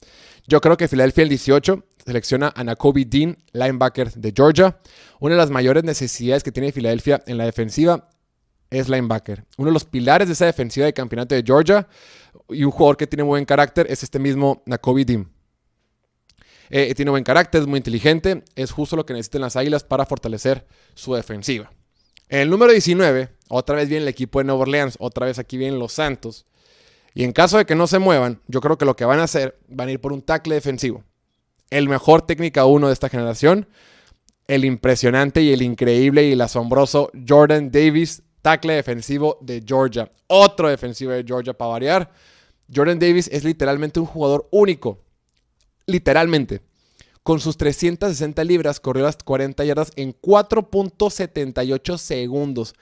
Yo 0.49 0.61
creo 0.61 0.77
que 0.77 0.89
Filadelfia 0.89 1.23
el 1.23 1.29
18 1.29 1.85
selecciona 2.05 2.53
a 2.57 2.65
Nakobe 2.65 3.05
Dean, 3.05 3.39
linebacker 3.53 4.13
de 4.13 4.33
Georgia. 4.35 4.79
Una 5.21 5.35
de 5.35 5.39
las 5.39 5.51
mayores 5.51 5.85
necesidades 5.85 6.43
que 6.43 6.51
tiene 6.51 6.73
Filadelfia 6.73 7.23
en 7.27 7.39
la 7.39 7.45
defensiva 7.45 8.09
es 8.69 8.89
linebacker. 8.89 9.45
Uno 9.59 9.69
de 9.69 9.75
los 9.75 9.85
pilares 9.85 10.27
de 10.27 10.35
esa 10.35 10.47
defensiva 10.47 10.87
de 10.87 10.93
campeonato 10.93 11.37
de 11.37 11.45
Georgia 11.47 11.87
y 12.49 12.65
un 12.65 12.73
jugador 12.73 12.97
que 12.97 13.07
tiene 13.07 13.23
buen 13.23 13.45
carácter 13.45 13.87
es 13.89 14.03
este 14.03 14.19
mismo 14.19 14.63
Nakobe 14.67 15.05
Dean. 15.05 15.31
Eh, 16.75 16.95
tiene 16.95 17.11
buen 17.11 17.23
carácter, 17.23 17.61
es 17.61 17.67
muy 17.67 17.77
inteligente, 17.77 18.45
es 18.57 18.71
justo 18.71 18.97
lo 18.97 19.05
que 19.05 19.13
necesitan 19.13 19.43
las 19.43 19.57
Águilas 19.57 19.85
para 19.85 20.07
fortalecer 20.07 20.67
su 20.95 21.13
defensiva. 21.13 21.71
En 22.31 22.41
el 22.41 22.49
número 22.49 22.73
19, 22.73 23.29
otra 23.51 23.77
vez 23.77 23.91
viene 23.91 24.05
el 24.05 24.09
equipo 24.09 24.39
de 24.39 24.47
Nueva 24.47 24.63
Orleans, 24.63 24.97
otra 24.99 25.27
vez 25.27 25.39
aquí 25.39 25.59
vienen 25.59 25.79
los 25.79 25.93
Santos. 25.93 26.47
Y 27.13 27.25
en 27.25 27.33
caso 27.33 27.59
de 27.59 27.67
que 27.67 27.75
no 27.75 27.87
se 27.87 27.99
muevan, 27.99 28.41
yo 28.47 28.63
creo 28.63 28.79
que 28.79 28.87
lo 28.87 28.97
que 28.97 29.05
van 29.05 29.21
a 29.21 29.25
hacer, 29.25 29.59
van 29.69 29.89
a 29.89 29.93
ir 29.93 30.01
por 30.01 30.15
un 30.15 30.23
tackle 30.23 30.55
defensivo. 30.55 31.05
El 31.69 31.91
mejor 31.91 32.23
técnica 32.23 32.65
uno 32.65 32.87
de 32.87 32.95
esta 32.95 33.11
generación, 33.11 33.69
el 34.49 34.65
impresionante 34.65 35.43
y 35.43 35.53
el 35.53 35.61
increíble 35.61 36.25
y 36.25 36.33
el 36.33 36.41
asombroso 36.41 37.11
Jordan 37.29 37.71
Davis, 37.71 38.23
tackle 38.41 38.73
defensivo 38.73 39.37
de 39.43 39.63
Georgia. 39.63 40.11
Otro 40.27 40.71
defensivo 40.71 41.13
de 41.13 41.23
Georgia 41.23 41.53
para 41.53 41.73
variar. 41.73 42.13
Jordan 42.75 42.99
Davis 42.99 43.29
es 43.31 43.45
literalmente 43.45 44.01
un 44.01 44.07
jugador 44.07 44.49
único 44.51 45.03
literalmente. 45.87 46.61
Con 47.23 47.39
sus 47.39 47.57
360 47.57 48.43
libras 48.45 48.81
corrió 48.81 49.05
las 49.05 49.17
40 49.17 49.65
yardas 49.65 49.93
en 49.97 50.15
4.78 50.21 51.97
segundos. 51.97 52.75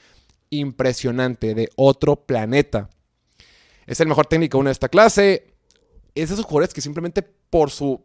Impresionante, 0.48 1.54
de 1.54 1.68
otro 1.76 2.16
planeta. 2.16 2.88
Es 3.86 4.00
el 4.00 4.08
mejor 4.08 4.26
técnico 4.26 4.62
de 4.62 4.70
esta 4.70 4.88
clase. 4.88 5.54
Es 6.14 6.28
de 6.30 6.34
esos 6.34 6.46
jugadores 6.46 6.72
que 6.72 6.80
simplemente 6.80 7.22
por 7.22 7.70
su 7.70 8.02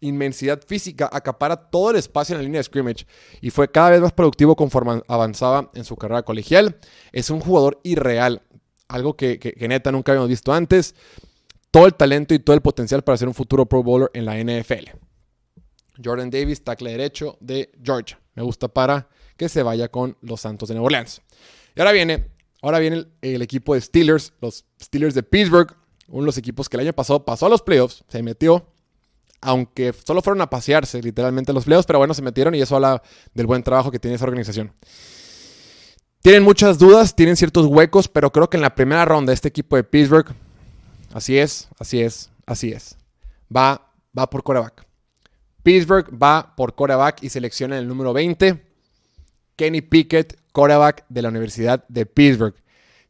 inmensidad 0.00 0.60
física 0.66 1.08
acapara 1.10 1.56
todo 1.56 1.90
el 1.90 1.96
espacio 1.96 2.34
en 2.34 2.38
la 2.40 2.44
línea 2.44 2.58
de 2.58 2.64
scrimmage 2.64 3.06
y 3.40 3.48
fue 3.48 3.70
cada 3.70 3.90
vez 3.90 4.00
más 4.02 4.12
productivo 4.12 4.54
conforme 4.54 5.00
avanzaba 5.08 5.70
en 5.74 5.84
su 5.84 5.96
carrera 5.96 6.22
colegial. 6.22 6.76
Es 7.12 7.30
un 7.30 7.40
jugador 7.40 7.80
irreal, 7.82 8.42
algo 8.88 9.16
que, 9.16 9.38
que 9.38 9.68
neta 9.68 9.92
nunca 9.92 10.12
habíamos 10.12 10.28
visto 10.28 10.52
antes 10.52 10.94
todo 11.70 11.86
el 11.86 11.94
talento 11.94 12.34
y 12.34 12.38
todo 12.38 12.54
el 12.54 12.62
potencial 12.62 13.02
para 13.02 13.18
ser 13.18 13.28
un 13.28 13.34
futuro 13.34 13.66
Pro 13.66 13.82
Bowler 13.82 14.10
en 14.14 14.24
la 14.24 14.36
NFL. 14.38 15.05
Jordan 16.02 16.30
Davis, 16.30 16.62
tackle 16.62 16.90
derecho 16.90 17.36
de 17.40 17.70
Georgia. 17.82 18.18
Me 18.34 18.42
gusta 18.42 18.68
para 18.68 19.08
que 19.36 19.48
se 19.48 19.62
vaya 19.62 19.88
con 19.88 20.16
los 20.20 20.40
Santos 20.40 20.68
de 20.68 20.74
Nueva 20.74 20.86
Orleans. 20.86 21.22
Y 21.74 21.80
ahora 21.80 21.92
viene, 21.92 22.28
ahora 22.62 22.78
viene 22.78 23.06
el, 23.20 23.42
equipo 23.42 23.74
de 23.74 23.80
Steelers, 23.80 24.32
los 24.40 24.64
Steelers 24.80 25.14
de 25.14 25.22
Pittsburgh, 25.22 25.74
uno 26.08 26.22
de 26.22 26.26
los 26.26 26.38
equipos 26.38 26.68
que 26.68 26.76
el 26.76 26.82
año 26.82 26.92
pasado 26.92 27.24
pasó 27.24 27.46
a 27.46 27.48
los 27.48 27.62
playoffs, 27.62 28.04
se 28.08 28.22
metió, 28.22 28.66
aunque 29.40 29.92
solo 29.92 30.22
fueron 30.22 30.40
a 30.40 30.48
pasearse 30.48 31.02
literalmente 31.02 31.52
los 31.52 31.64
playoffs, 31.64 31.86
pero 31.86 31.98
bueno, 31.98 32.14
se 32.14 32.22
metieron 32.22 32.54
y 32.54 32.60
eso 32.60 32.76
habla 32.76 33.02
del 33.34 33.46
buen 33.46 33.62
trabajo 33.62 33.90
que 33.90 33.98
tiene 33.98 34.14
esa 34.14 34.24
organización. 34.24 34.72
Tienen 36.22 36.42
muchas 36.42 36.78
dudas, 36.78 37.14
tienen 37.14 37.36
ciertos 37.36 37.66
huecos, 37.66 38.08
pero 38.08 38.32
creo 38.32 38.50
que 38.50 38.56
en 38.56 38.62
la 38.62 38.74
primera 38.74 39.04
ronda 39.04 39.32
este 39.32 39.48
equipo 39.48 39.76
de 39.76 39.84
Pittsburgh 39.84 40.34
Así 41.16 41.38
es, 41.38 41.68
así 41.78 42.02
es, 42.02 42.30
así 42.44 42.72
es. 42.72 42.98
Va, 43.54 43.90
va 44.16 44.28
por 44.28 44.42
coreback. 44.42 44.85
Pittsburgh 45.66 46.06
va 46.22 46.54
por 46.54 46.76
coreback 46.76 47.24
y 47.24 47.28
selecciona 47.28 47.76
el 47.76 47.88
número 47.88 48.12
20. 48.12 48.62
Kenny 49.56 49.80
Pickett, 49.80 50.38
coreback 50.52 51.04
de 51.08 51.22
la 51.22 51.28
Universidad 51.28 51.84
de 51.88 52.06
Pittsburgh. 52.06 52.54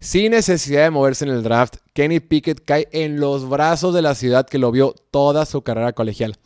Sin 0.00 0.30
necesidad 0.30 0.84
de 0.84 0.90
moverse 0.90 1.26
en 1.26 1.32
el 1.32 1.42
draft, 1.42 1.76
Kenny 1.92 2.18
Pickett 2.18 2.64
cae 2.64 2.88
en 2.92 3.20
los 3.20 3.46
brazos 3.46 3.92
de 3.92 4.00
la 4.00 4.14
ciudad 4.14 4.46
que 4.46 4.56
lo 4.56 4.72
vio 4.72 4.94
toda 5.10 5.44
su 5.44 5.60
carrera 5.60 5.92
colegial. 5.92 6.38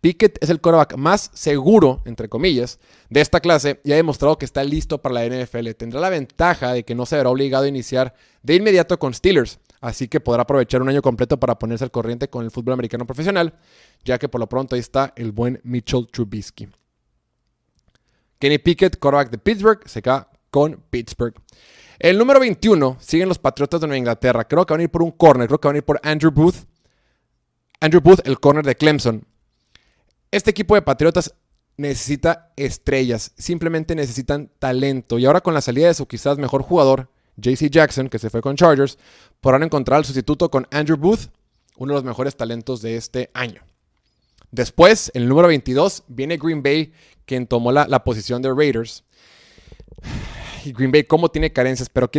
Pickett 0.00 0.42
es 0.42 0.48
el 0.48 0.62
coreback 0.62 0.96
más 0.96 1.30
seguro, 1.34 2.00
entre 2.06 2.30
comillas, 2.30 2.78
de 3.10 3.20
esta 3.20 3.40
clase 3.40 3.82
y 3.84 3.92
ha 3.92 3.96
demostrado 3.96 4.38
que 4.38 4.46
está 4.46 4.64
listo 4.64 5.02
para 5.02 5.16
la 5.16 5.26
NFL. 5.26 5.72
Tendrá 5.72 6.00
la 6.00 6.08
ventaja 6.08 6.72
de 6.72 6.84
que 6.84 6.94
no 6.94 7.04
se 7.04 7.16
verá 7.16 7.28
obligado 7.28 7.64
a 7.64 7.68
iniciar 7.68 8.14
de 8.42 8.54
inmediato 8.54 8.98
con 8.98 9.12
Steelers 9.12 9.58
así 9.80 10.08
que 10.08 10.20
podrá 10.20 10.42
aprovechar 10.42 10.82
un 10.82 10.88
año 10.88 11.02
completo 11.02 11.38
para 11.38 11.58
ponerse 11.58 11.84
al 11.84 11.90
corriente 11.90 12.28
con 12.28 12.44
el 12.44 12.50
fútbol 12.50 12.74
americano 12.74 13.06
profesional, 13.06 13.54
ya 14.04 14.18
que 14.18 14.28
por 14.28 14.40
lo 14.40 14.48
pronto 14.48 14.74
ahí 14.74 14.80
está 14.80 15.12
el 15.16 15.32
buen 15.32 15.60
Mitchell 15.64 16.06
Trubisky. 16.10 16.68
Kenny 18.38 18.58
Pickett, 18.58 18.98
quarterback 18.98 19.30
de 19.30 19.38
Pittsburgh, 19.38 19.80
se 19.86 20.00
queda 20.00 20.30
con 20.50 20.82
Pittsburgh. 20.90 21.34
El 21.98 22.16
número 22.16 22.40
21 22.40 22.96
siguen 22.98 23.28
los 23.28 23.38
Patriotas 23.38 23.80
de 23.80 23.86
Nueva 23.86 23.98
Inglaterra. 23.98 24.48
Creo 24.48 24.64
que 24.64 24.72
van 24.72 24.80
a 24.80 24.84
ir 24.84 24.90
por 24.90 25.02
un 25.02 25.10
corner, 25.10 25.46
creo 25.46 25.60
que 25.60 25.68
van 25.68 25.74
a 25.74 25.78
ir 25.78 25.84
por 25.84 26.00
Andrew 26.02 26.32
Booth. 26.32 26.66
Andrew 27.80 28.00
Booth, 28.00 28.26
el 28.26 28.40
corner 28.40 28.64
de 28.64 28.74
Clemson. 28.76 29.26
Este 30.30 30.50
equipo 30.50 30.74
de 30.74 30.82
Patriotas 30.82 31.34
necesita 31.76 32.52
estrellas, 32.56 33.32
simplemente 33.36 33.94
necesitan 33.94 34.50
talento. 34.58 35.18
Y 35.18 35.26
ahora 35.26 35.42
con 35.42 35.52
la 35.52 35.60
salida 35.60 35.88
de 35.88 35.94
su 35.94 36.06
quizás 36.06 36.38
mejor 36.38 36.62
jugador, 36.62 37.10
JC 37.36 37.70
Jackson, 37.70 38.08
que 38.08 38.18
se 38.18 38.30
fue 38.30 38.40
con 38.40 38.56
Chargers, 38.56 38.98
podrán 39.40 39.62
encontrar 39.62 39.98
al 39.98 40.04
sustituto 40.04 40.50
con 40.50 40.66
Andrew 40.70 40.96
Booth, 40.96 41.30
uno 41.76 41.92
de 41.92 41.98
los 41.98 42.04
mejores 42.04 42.36
talentos 42.36 42.82
de 42.82 42.96
este 42.96 43.30
año. 43.34 43.62
Después, 44.50 45.10
en 45.14 45.22
el 45.22 45.28
número 45.28 45.48
22, 45.48 46.04
viene 46.08 46.36
Green 46.36 46.62
Bay, 46.62 46.92
quien 47.24 47.46
tomó 47.46 47.72
la, 47.72 48.04
posición 48.04 48.42
de 48.42 48.52
Raiders. 48.52 49.04
Y 50.62 50.72
Green 50.72 50.92
Bay, 50.92 51.04
¿cómo 51.04 51.30
tiene 51.30 51.54
carencias? 51.54 51.88
Pero 51.88 52.10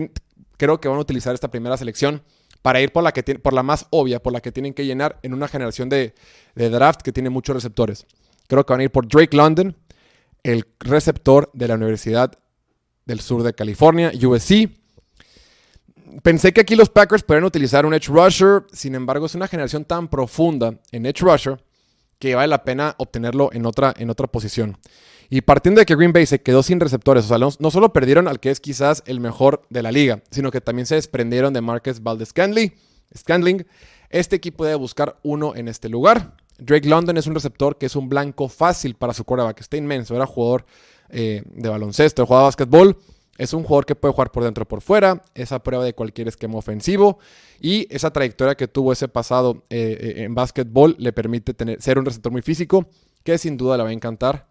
creo 0.58 0.82
que 0.82 0.88
van 0.88 0.98
a 0.98 1.02
utilizar 1.02 1.36
esta 1.36 1.52
primera 1.52 1.78
selección 1.78 2.24
para 2.64 2.82
ir 2.82 2.92
por 2.92 3.04
la, 3.04 3.12
que 3.12 3.22
por 3.22 3.54
la 3.54 3.62
más 3.62 3.86
obvia, 3.92 4.20
por 4.20 4.34
la 4.34 4.42
que 4.42 4.52
tienen 4.52 4.74
que 4.74 4.84
llenar 4.84 5.20
en 5.22 5.36
una 5.36 5.48
generación 5.48 5.90
de, 5.90 6.16
de 6.56 6.70
draft 6.72 7.02
que 7.02 7.12
tiene 7.12 7.30
muchos 7.30 7.56
receptores. 7.56 8.08
Creo 8.48 8.66
que 8.66 8.74
van 8.74 8.80
a 8.80 8.84
ir 8.86 8.92
por 8.92 9.08
Drake 9.08 9.38
London, 9.38 9.78
el 10.42 10.66
receptor 10.80 11.52
de 11.54 11.68
la 11.68 11.76
Universidad 11.76 12.36
del 13.06 13.20
Sur 13.20 13.44
de 13.44 13.54
California, 13.54 14.12
USC 14.12 14.70
pensé 16.24 16.54
que 16.54 16.62
aquí 16.62 16.76
los 16.76 16.90
Packers 16.90 17.24
podrían 17.24 17.46
utilizar 17.46 17.86
un 17.86 17.94
edge 17.94 18.08
rusher, 18.08 18.64
sin 18.72 18.96
embargo 18.96 19.26
es 19.26 19.36
una 19.36 19.48
generación 19.48 19.86
tan 19.86 20.08
profunda 20.08 20.76
en 20.92 21.06
edge 21.06 21.22
rusher 21.22 21.64
que 22.20 22.36
vale 22.36 22.48
la 22.48 22.64
pena 22.64 22.96
obtenerlo 22.98 23.50
en 23.52 23.66
otra, 23.66 23.94
en 23.98 24.10
otra 24.10 24.28
posición. 24.28 24.78
Y 25.30 25.42
partiendo 25.42 25.80
de 25.80 25.86
que 25.86 25.96
Green 25.96 26.14
Bay 26.14 26.26
se 26.26 26.42
quedó 26.42 26.62
sin 26.62 26.80
receptores, 26.80 27.26
o 27.26 27.28
sea, 27.30 27.38
no, 27.38 27.72
solo 27.72 27.94
perdieron 27.94 28.28
al 28.28 28.40
que 28.40 28.52
es 28.52 28.60
quizás 28.60 29.02
el 29.06 29.20
mejor 29.20 29.62
de 29.70 29.82
la 29.82 29.92
liga, 29.92 30.22
sino 30.30 30.52
que 30.52 30.60
también 30.60 30.86
se 30.86 30.96
desprendieron 30.96 31.54
de 31.54 31.62
Marcus 31.62 32.04
Valdez 32.04 32.30
Scandling. 32.30 33.66
Este 34.10 34.36
equipo 34.36 34.66
debe 34.66 34.76
buscar 34.76 35.18
uno 35.24 35.56
en 35.56 35.70
este 35.70 35.88
lugar. 35.88 36.36
Drake 36.58 36.88
London 36.88 37.18
es 37.18 37.28
un 37.28 37.34
receptor 37.34 37.78
que 37.78 37.86
es 37.86 37.96
un 37.96 38.10
blanco 38.10 38.50
fácil 38.50 38.96
para 38.96 39.14
su 39.14 39.24
quarterback. 39.24 39.62
Está 39.62 39.78
inmenso. 39.78 40.16
Era 40.16 40.26
jugador 40.26 40.66
eh, 41.10 41.44
de 41.46 41.70
baloncesto, 41.70 42.26
jugaba 42.26 42.46
básquetbol. 42.46 42.98
Es 43.42 43.54
un 43.54 43.64
jugador 43.64 43.88
que 43.88 43.96
puede 43.96 44.14
jugar 44.14 44.32
por 44.32 44.44
dentro 44.44 44.66
o 44.66 44.68
por 44.68 44.82
fuera. 44.82 45.24
Esa 45.34 45.64
prueba 45.64 45.84
de 45.84 45.96
cualquier 45.96 46.28
esquema 46.28 46.60
ofensivo. 46.60 47.18
Y 47.60 47.88
esa 47.90 48.14
trayectoria 48.14 48.54
que 48.54 48.68
tuvo 48.68 48.94
ese 48.94 49.08
pasado 49.08 49.66
eh, 49.72 49.98
eh, 50.00 50.24
en 50.26 50.36
básquetbol 50.36 50.96
le 51.00 51.12
permite 51.12 51.56
tener, 51.56 51.82
ser 51.82 51.98
un 51.98 52.06
receptor 52.06 52.32
muy 52.32 52.44
físico 52.44 52.86
que 53.24 53.40
sin 53.40 53.58
duda 53.58 53.78
le 53.78 53.84
va 53.84 53.90
a 53.90 53.94
encantar 53.94 54.48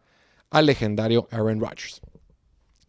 al 0.50 0.66
legendario 0.66 1.28
Aaron 1.30 1.60
Rodgers. 1.60 2.00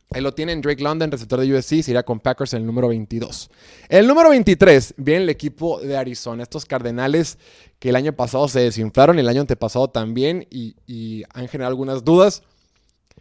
Ahí 0.09 0.21
lo 0.21 0.33
tienen 0.33 0.59
Drake 0.61 0.81
London, 0.81 1.11
receptor 1.11 1.39
de 1.39 1.55
USC, 1.55 1.83
se 1.83 1.91
irá 1.91 2.01
con 2.01 2.19
Packers 2.19 2.55
en 2.55 2.61
el 2.61 2.65
número 2.65 2.87
22. 2.87 3.51
El 3.87 4.07
número 4.07 4.31
23 4.31 4.95
viene 4.97 5.21
el 5.21 5.29
equipo 5.29 5.81
de 5.81 5.97
Arizona, 5.97 6.41
estos 6.41 6.65
Cardenales 6.65 7.37
que 7.77 7.89
el 7.89 7.95
año 7.95 8.13
pasado 8.13 8.47
se 8.47 8.61
desinflaron, 8.61 9.19
el 9.19 9.29
año 9.29 9.41
antepasado 9.41 9.91
también, 9.91 10.47
y, 10.49 11.23
han 11.31 11.47
generado 11.47 11.69
algunas 11.69 12.03
dudas. 12.03 12.41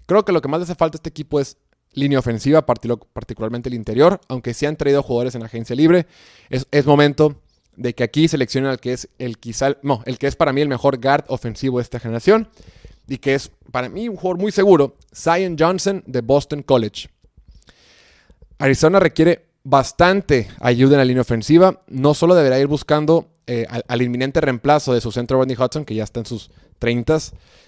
Creo 0.06 0.24
que 0.24 0.32
lo 0.32 0.40
que 0.40 0.48
más 0.48 0.60
le 0.60 0.64
hace 0.64 0.74
falta 0.74 0.96
a 0.96 0.98
este 0.98 1.10
equipo 1.10 1.38
es 1.38 1.58
línea 1.92 2.18
ofensiva, 2.18 2.64
particularmente 2.66 3.68
el 3.68 3.74
interior, 3.74 4.20
aunque 4.28 4.54
sí 4.54 4.66
han 4.66 4.76
traído 4.76 5.02
jugadores 5.02 5.34
en 5.34 5.42
agencia 5.42 5.74
libre. 5.74 6.06
Es, 6.48 6.66
es 6.70 6.86
momento 6.86 7.40
de 7.76 7.94
que 7.94 8.04
aquí 8.04 8.28
seleccionen 8.28 8.70
al 8.70 8.80
que 8.80 8.92
es 8.92 9.08
el 9.18 9.38
quizá, 9.38 9.76
no, 9.82 10.02
el 10.06 10.18
que 10.18 10.26
es 10.26 10.36
para 10.36 10.52
mí 10.52 10.60
el 10.60 10.68
mejor 10.68 11.00
guard 11.00 11.24
ofensivo 11.28 11.78
de 11.78 11.82
esta 11.82 11.98
generación 11.98 12.48
y 13.08 13.18
que 13.18 13.34
es 13.34 13.50
para 13.72 13.88
mí 13.88 14.08
un 14.08 14.16
jugador 14.16 14.40
muy 14.40 14.52
seguro, 14.52 14.96
Zion 15.14 15.56
Johnson 15.58 16.02
de 16.06 16.20
Boston 16.20 16.62
College. 16.62 17.08
Arizona 18.58 19.00
requiere 19.00 19.49
bastante 19.62 20.48
ayuda 20.60 20.94
en 20.94 20.98
la 20.98 21.04
línea 21.04 21.22
ofensiva. 21.22 21.82
No 21.88 22.14
solo 22.14 22.34
deberá 22.34 22.58
ir 22.58 22.66
buscando 22.66 23.28
eh, 23.46 23.66
al, 23.88 24.02
inminente 24.02 24.40
reemplazo 24.40 24.94
de 24.94 25.00
su 25.00 25.12
centro 25.12 25.38
Rodney 25.38 25.56
Hudson, 25.56 25.84
que 25.84 25.94
ya 25.94 26.04
está 26.04 26.20
en 26.20 26.26
sus 26.26 26.50
30, 26.78 27.18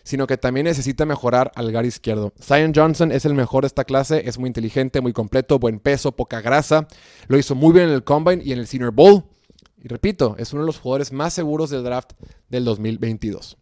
sino 0.05 0.27
que 0.27 0.37
también 0.37 0.65
necesita 0.65 1.05
mejorar 1.05 1.51
al 1.55 1.73
gar 1.73 1.85
izquierdo. 1.85 2.33
Zion 2.41 2.73
Johnson 2.75 3.13
es 3.13 3.25
el 3.25 3.35
mejor 3.35 3.65
de 3.65 3.69
esta 3.69 3.85
clase, 3.85 4.23
es 4.29 4.39
muy 4.39 4.47
inteligente, 4.47 5.01
muy 5.01 5.13
completo, 5.13 5.59
buen 5.59 5.81
peso, 5.81 6.13
poca 6.13 6.41
grasa. 6.41 6.87
Lo 7.27 7.37
hizo 7.37 7.55
muy 7.55 7.73
bien 7.73 7.89
en 7.89 7.95
el 7.95 8.05
Combine 8.05 8.43
y 8.45 8.53
en 8.53 8.61
el 8.61 8.67
Senior 8.67 8.93
Bowl. 8.93 9.25
Y 9.83 9.89
repito, 9.89 10.37
es 10.39 10.53
uno 10.53 10.63
de 10.63 10.67
los 10.67 10.79
jugadores 10.79 11.13
más 11.13 11.35
seguros 11.35 11.71
del 11.71 11.83
draft 11.83 12.13
del 12.49 12.65
2022. 12.65 13.59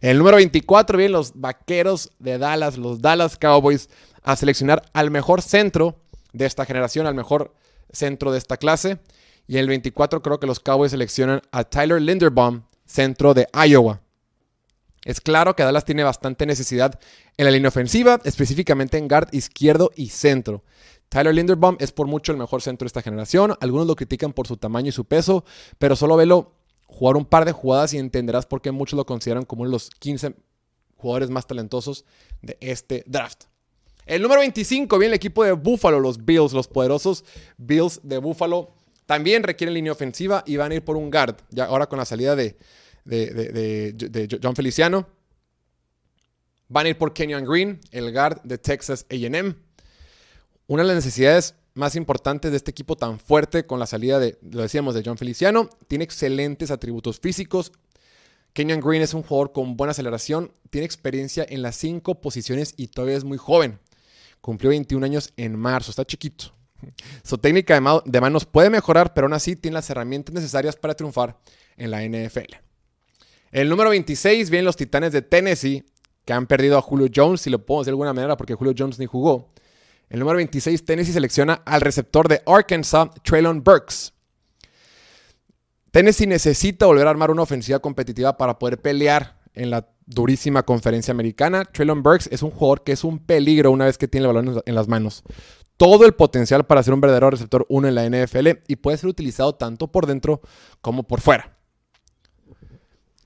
El 0.00 0.18
número 0.18 0.36
24 0.36 0.98
vienen 0.98 1.12
los 1.12 1.32
Vaqueros 1.34 2.12
de 2.18 2.36
Dallas, 2.36 2.76
los 2.76 3.00
Dallas 3.00 3.38
Cowboys, 3.38 3.88
a 4.22 4.36
seleccionar 4.36 4.82
al 4.92 5.10
mejor 5.10 5.40
centro 5.40 6.02
de 6.36 6.46
esta 6.46 6.64
generación, 6.64 7.06
al 7.06 7.14
mejor 7.14 7.54
centro 7.90 8.32
de 8.32 8.38
esta 8.38 8.56
clase. 8.56 8.98
Y 9.46 9.54
en 9.54 9.60
el 9.60 9.68
24 9.68 10.22
creo 10.22 10.40
que 10.40 10.46
los 10.46 10.60
Cowboys 10.60 10.90
seleccionan 10.90 11.40
a 11.52 11.64
Tyler 11.64 12.02
Linderbaum, 12.02 12.62
centro 12.84 13.32
de 13.32 13.48
Iowa. 13.66 14.02
Es 15.04 15.20
claro 15.20 15.54
que 15.54 15.62
Dallas 15.62 15.84
tiene 15.84 16.02
bastante 16.02 16.46
necesidad 16.46 16.98
en 17.36 17.44
la 17.44 17.52
línea 17.52 17.68
ofensiva, 17.68 18.20
específicamente 18.24 18.98
en 18.98 19.06
guard 19.06 19.28
izquierdo 19.32 19.92
y 19.94 20.08
centro. 20.08 20.64
Tyler 21.08 21.32
Linderbaum 21.32 21.76
es 21.78 21.92
por 21.92 22.08
mucho 22.08 22.32
el 22.32 22.38
mejor 22.38 22.60
centro 22.60 22.84
de 22.84 22.88
esta 22.88 23.02
generación. 23.02 23.54
Algunos 23.60 23.86
lo 23.86 23.94
critican 23.94 24.32
por 24.32 24.48
su 24.48 24.56
tamaño 24.56 24.88
y 24.88 24.92
su 24.92 25.04
peso, 25.04 25.44
pero 25.78 25.94
solo 25.94 26.16
velo 26.16 26.56
jugar 26.86 27.16
un 27.16 27.24
par 27.24 27.44
de 27.44 27.52
jugadas 27.52 27.94
y 27.94 27.98
entenderás 27.98 28.46
por 28.46 28.60
qué 28.60 28.72
muchos 28.72 28.96
lo 28.96 29.06
consideran 29.06 29.44
como 29.44 29.62
uno 29.62 29.70
de 29.70 29.74
los 29.74 29.90
15 29.90 30.34
jugadores 30.96 31.30
más 31.30 31.46
talentosos 31.46 32.04
de 32.42 32.58
este 32.60 33.04
draft. 33.06 33.44
El 34.06 34.22
número 34.22 34.40
25 34.40 34.98
viene 34.98 35.12
el 35.12 35.16
equipo 35.16 35.44
de 35.44 35.52
Buffalo, 35.52 35.98
los 35.98 36.24
Bills, 36.24 36.52
los 36.52 36.68
poderosos 36.68 37.24
Bills 37.58 38.00
de 38.02 38.18
Buffalo. 38.18 38.72
También 39.04 39.42
requieren 39.42 39.74
línea 39.74 39.92
ofensiva 39.92 40.44
y 40.46 40.56
van 40.56 40.72
a 40.72 40.76
ir 40.76 40.84
por 40.84 40.96
un 40.96 41.10
guard. 41.10 41.36
Ya 41.50 41.64
ahora 41.64 41.86
con 41.86 41.98
la 41.98 42.04
salida 42.04 42.36
de, 42.36 42.56
de 43.04 44.38
John 44.42 44.54
Feliciano. 44.54 45.08
Van 46.68 46.86
a 46.86 46.88
ir 46.88 46.98
por 46.98 47.12
Kenyon 47.12 47.44
Green, 47.44 47.80
el 47.90 48.12
guard 48.12 48.42
de 48.42 48.58
Texas 48.58 49.06
AM. 49.10 49.56
Una 50.68 50.82
de 50.82 50.88
las 50.88 50.96
necesidades 50.96 51.54
más 51.74 51.94
importantes 51.94 52.50
de 52.50 52.56
este 52.56 52.70
equipo 52.70 52.96
tan 52.96 53.20
fuerte 53.20 53.66
con 53.66 53.78
la 53.78 53.86
salida 53.86 54.18
de, 54.18 54.38
lo 54.50 54.62
decíamos, 54.62 54.94
de 54.94 55.02
John 55.04 55.18
Feliciano. 55.18 55.68
Tiene 55.88 56.04
excelentes 56.04 56.70
atributos 56.70 57.20
físicos. 57.20 57.72
Kenyon 58.52 58.80
Green 58.80 59.02
es 59.02 59.14
un 59.14 59.22
jugador 59.22 59.52
con 59.52 59.76
buena 59.76 59.90
aceleración, 59.90 60.50
tiene 60.70 60.86
experiencia 60.86 61.44
en 61.46 61.60
las 61.60 61.76
cinco 61.76 62.22
posiciones 62.22 62.72
y 62.76 62.88
todavía 62.88 63.18
es 63.18 63.24
muy 63.24 63.36
joven. 63.36 63.78
Cumplió 64.46 64.70
21 64.70 65.04
años 65.04 65.32
en 65.36 65.58
marzo, 65.58 65.90
está 65.90 66.04
chiquito. 66.04 66.54
Su 67.24 67.36
técnica 67.36 67.82
de 68.04 68.20
manos 68.20 68.44
puede 68.44 68.70
mejorar, 68.70 69.12
pero 69.12 69.24
aún 69.24 69.32
así 69.32 69.56
tiene 69.56 69.74
las 69.74 69.90
herramientas 69.90 70.32
necesarias 70.32 70.76
para 70.76 70.94
triunfar 70.94 71.36
en 71.76 71.90
la 71.90 72.04
NFL. 72.04 72.54
El 73.50 73.68
número 73.68 73.90
26 73.90 74.48
vienen 74.50 74.66
los 74.66 74.76
Titanes 74.76 75.10
de 75.10 75.22
Tennessee, 75.22 75.84
que 76.24 76.32
han 76.32 76.46
perdido 76.46 76.78
a 76.78 76.80
Julio 76.80 77.08
Jones, 77.12 77.40
si 77.40 77.50
lo 77.50 77.66
puedo 77.66 77.80
decir 77.80 77.86
de 77.86 77.94
alguna 77.94 78.12
manera, 78.12 78.36
porque 78.36 78.54
Julio 78.54 78.72
Jones 78.78 79.00
ni 79.00 79.06
jugó. 79.06 79.52
El 80.08 80.20
número 80.20 80.36
26, 80.36 80.84
Tennessee 80.84 81.12
selecciona 81.12 81.54
al 81.64 81.80
receptor 81.80 82.28
de 82.28 82.40
Arkansas, 82.46 83.08
Traylon 83.24 83.64
Burks. 83.64 84.12
Tennessee 85.90 86.28
necesita 86.28 86.86
volver 86.86 87.08
a 87.08 87.10
armar 87.10 87.32
una 87.32 87.42
ofensiva 87.42 87.80
competitiva 87.80 88.36
para 88.36 88.60
poder 88.60 88.80
pelear 88.80 89.35
en 89.56 89.70
la 89.70 89.88
durísima 90.06 90.62
conferencia 90.62 91.12
americana. 91.12 91.64
Traylon 91.64 92.02
Burks 92.02 92.28
es 92.30 92.42
un 92.42 92.50
jugador 92.50 92.84
que 92.84 92.92
es 92.92 93.04
un 93.04 93.18
peligro 93.18 93.70
una 93.72 93.86
vez 93.86 93.98
que 93.98 94.08
tiene 94.08 94.26
el 94.26 94.32
balón 94.32 94.62
en 94.64 94.74
las 94.74 94.88
manos. 94.88 95.24
Todo 95.76 96.06
el 96.06 96.14
potencial 96.14 96.64
para 96.64 96.82
ser 96.82 96.94
un 96.94 97.00
verdadero 97.00 97.30
receptor 97.30 97.66
1 97.68 97.88
en 97.88 97.94
la 97.94 98.08
NFL 98.08 98.48
y 98.68 98.76
puede 98.76 98.96
ser 98.96 99.10
utilizado 99.10 99.54
tanto 99.54 99.88
por 99.88 100.06
dentro 100.06 100.40
como 100.80 101.02
por 101.02 101.20
fuera. 101.20 101.58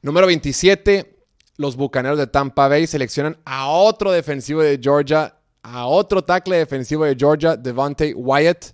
Número 0.03 0.27
27, 0.27 1.19
los 1.59 1.77
Bucaneros 1.77 2.19
de 2.19 2.27
Tampa 2.27 2.69
Bay 2.69 2.87
seleccionan 2.87 3.39
a 3.45 3.69
otro 3.69 4.11
defensivo 4.11 4.63
de 4.63 4.81
Georgia, 4.83 5.37
a 5.63 5.87
otro 5.87 6.25
tackle 6.25 6.57
defensivo 6.57 7.05
de 7.05 7.15
Georgia, 7.15 7.57
Devante 7.57 8.15
Wyatt, 8.15 8.73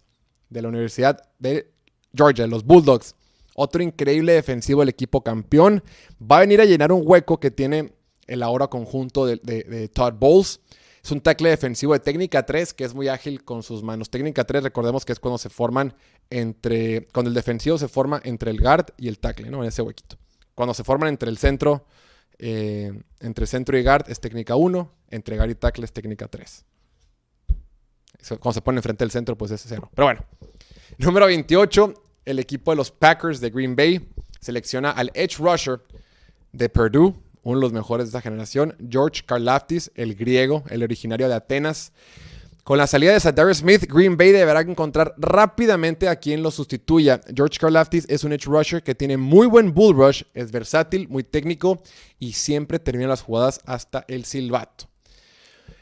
de 0.48 0.62
la 0.62 0.68
Universidad 0.68 1.20
de 1.38 1.72
Georgia, 2.14 2.46
los 2.46 2.64
Bulldogs. 2.64 3.16
Otro 3.58 3.82
increíble 3.82 4.34
defensivo 4.34 4.80
del 4.80 4.90
equipo 4.90 5.22
campeón. 5.22 5.82
Va 6.20 6.36
a 6.36 6.40
venir 6.40 6.60
a 6.60 6.66
llenar 6.66 6.92
un 6.92 7.00
hueco 7.02 7.40
que 7.40 7.50
tiene 7.50 7.94
el 8.26 8.42
ahora 8.42 8.66
conjunto 8.68 9.24
de, 9.24 9.90
Todd 9.94 10.12
Bowles. 10.18 10.60
Es 11.02 11.10
un 11.10 11.22
tackle 11.22 11.48
defensivo 11.48 11.94
de 11.94 12.00
técnica 12.00 12.44
3 12.44 12.74
que 12.74 12.84
es 12.84 12.94
muy 12.94 13.08
ágil 13.08 13.44
con 13.44 13.62
sus 13.62 13.82
manos. 13.82 14.10
Técnica 14.10 14.44
3, 14.44 14.62
recordemos 14.62 15.06
que 15.06 15.12
es 15.12 15.20
cuando 15.20 15.38
se 15.38 15.48
forman 15.48 15.94
entre. 16.28 17.06
Cuando 17.14 17.30
el 17.30 17.34
defensivo 17.34 17.78
se 17.78 17.88
forma 17.88 18.20
entre 18.24 18.50
el 18.50 18.60
guard 18.60 18.88
y 18.98 19.08
el 19.08 19.18
tackle, 19.18 19.48
¿no? 19.48 19.62
En 19.62 19.68
ese 19.68 19.80
huequito. 19.80 20.18
Cuando 20.54 20.74
se 20.74 20.84
forman 20.84 21.08
entre 21.08 21.30
el 21.30 21.38
centro, 21.38 21.86
eh, 22.38 22.92
entre 23.20 23.46
centro 23.46 23.78
y 23.78 23.82
guard 23.82 24.10
es 24.10 24.20
técnica 24.20 24.56
1, 24.56 24.92
entre 25.10 25.36
guard 25.38 25.50
y 25.50 25.54
tackle 25.54 25.86
es 25.86 25.92
técnica 25.94 26.28
3. 26.28 26.64
Cuando 28.38 28.52
se 28.52 28.60
pone 28.60 28.80
enfrente 28.80 29.02
del 29.02 29.10
centro, 29.10 29.38
pues 29.38 29.50
es 29.50 29.64
cero. 29.66 29.88
Pero 29.94 30.06
bueno. 30.08 30.24
Número 30.98 31.26
28, 31.26 31.94
el 32.26 32.38
equipo 32.38 32.72
de 32.72 32.76
los 32.76 32.90
Packers 32.90 33.40
de 33.40 33.50
Green 33.50 33.74
Bay 33.74 34.06
selecciona 34.40 34.90
al 34.90 35.10
Edge 35.14 35.38
Rusher 35.38 35.80
de 36.52 36.68
Purdue, 36.68 37.14
uno 37.42 37.56
de 37.58 37.60
los 37.60 37.72
mejores 37.72 38.06
de 38.06 38.08
esta 38.08 38.20
generación, 38.20 38.76
George 38.90 39.22
Karlaftis, 39.24 39.90
el 39.94 40.14
griego, 40.14 40.64
el 40.68 40.82
originario 40.82 41.28
de 41.28 41.34
Atenas. 41.34 41.92
Con 42.64 42.78
la 42.78 42.88
salida 42.88 43.12
de 43.12 43.20
Sadarius 43.20 43.58
Smith, 43.58 43.84
Green 43.88 44.16
Bay 44.16 44.32
deberá 44.32 44.60
encontrar 44.60 45.14
rápidamente 45.18 46.08
a 46.08 46.16
quien 46.16 46.42
lo 46.42 46.50
sustituya. 46.50 47.20
George 47.32 47.58
Karlaftis 47.60 48.06
es 48.08 48.24
un 48.24 48.32
edge 48.32 48.46
rusher 48.46 48.82
que 48.82 48.96
tiene 48.96 49.16
muy 49.16 49.46
buen 49.46 49.72
bull 49.72 49.94
rush, 49.94 50.24
es 50.34 50.50
versátil, 50.50 51.08
muy 51.08 51.22
técnico 51.22 51.80
y 52.18 52.32
siempre 52.32 52.80
termina 52.80 53.08
las 53.08 53.22
jugadas 53.22 53.60
hasta 53.66 54.04
el 54.08 54.24
silbato. 54.24 54.88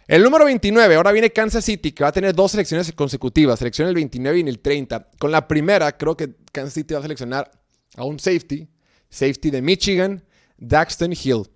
El 0.07 0.23
número 0.23 0.45
29, 0.45 0.97
ahora 0.97 1.13
viene 1.13 1.31
Kansas 1.31 1.65
City, 1.65 1.93
que 1.93 2.05
va 2.05 2.09
a 2.09 2.13
tener 2.13 2.35
dos 2.35 2.51
selecciones 2.51 2.93
consecutivas, 2.93 3.59
selecciona 3.59 3.89
el 3.89 3.95
29 3.95 4.39
y 4.39 4.41
en 4.43 4.49
el 4.49 4.59
30. 4.59 5.11
Con 5.19 5.31
la 5.31 5.49
primera, 5.49 5.97
creo 5.97 6.15
que 6.17 6.35
Kansas 6.53 6.75
City 6.75 6.93
va 6.93 7.01
a 7.01 7.03
seleccionar 7.03 7.51
a 7.97 8.05
un 8.05 8.19
safety, 8.19 8.69
safety 9.09 9.51
de 9.51 9.63
Michigan, 9.63 10.23
Daxton 10.59 11.13
Hill. 11.13 11.49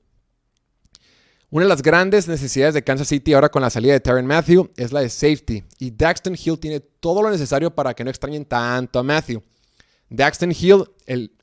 Una 1.50 1.64
de 1.64 1.68
las 1.68 1.82
grandes 1.82 2.26
necesidades 2.26 2.74
de 2.74 2.84
Kansas 2.84 3.08
City 3.08 3.34
ahora 3.34 3.50
con 3.50 3.62
la 3.62 3.70
salida 3.70 3.92
de 3.92 4.00
Tyron 4.00 4.26
Matthew 4.26 4.70
es 4.76 4.92
la 4.92 5.00
de 5.00 5.10
safety. 5.10 5.64
Y 5.78 5.90
Daxton 5.90 6.34
Hill 6.34 6.58
tiene 6.58 6.80
todo 6.80 7.22
lo 7.22 7.30
necesario 7.30 7.74
para 7.74 7.94
que 7.94 8.04
no 8.04 8.10
extrañen 8.10 8.44
tanto 8.44 8.98
a 8.98 9.02
Matthew. 9.02 9.42
Daxton 10.10 10.52
Hill 10.52 10.84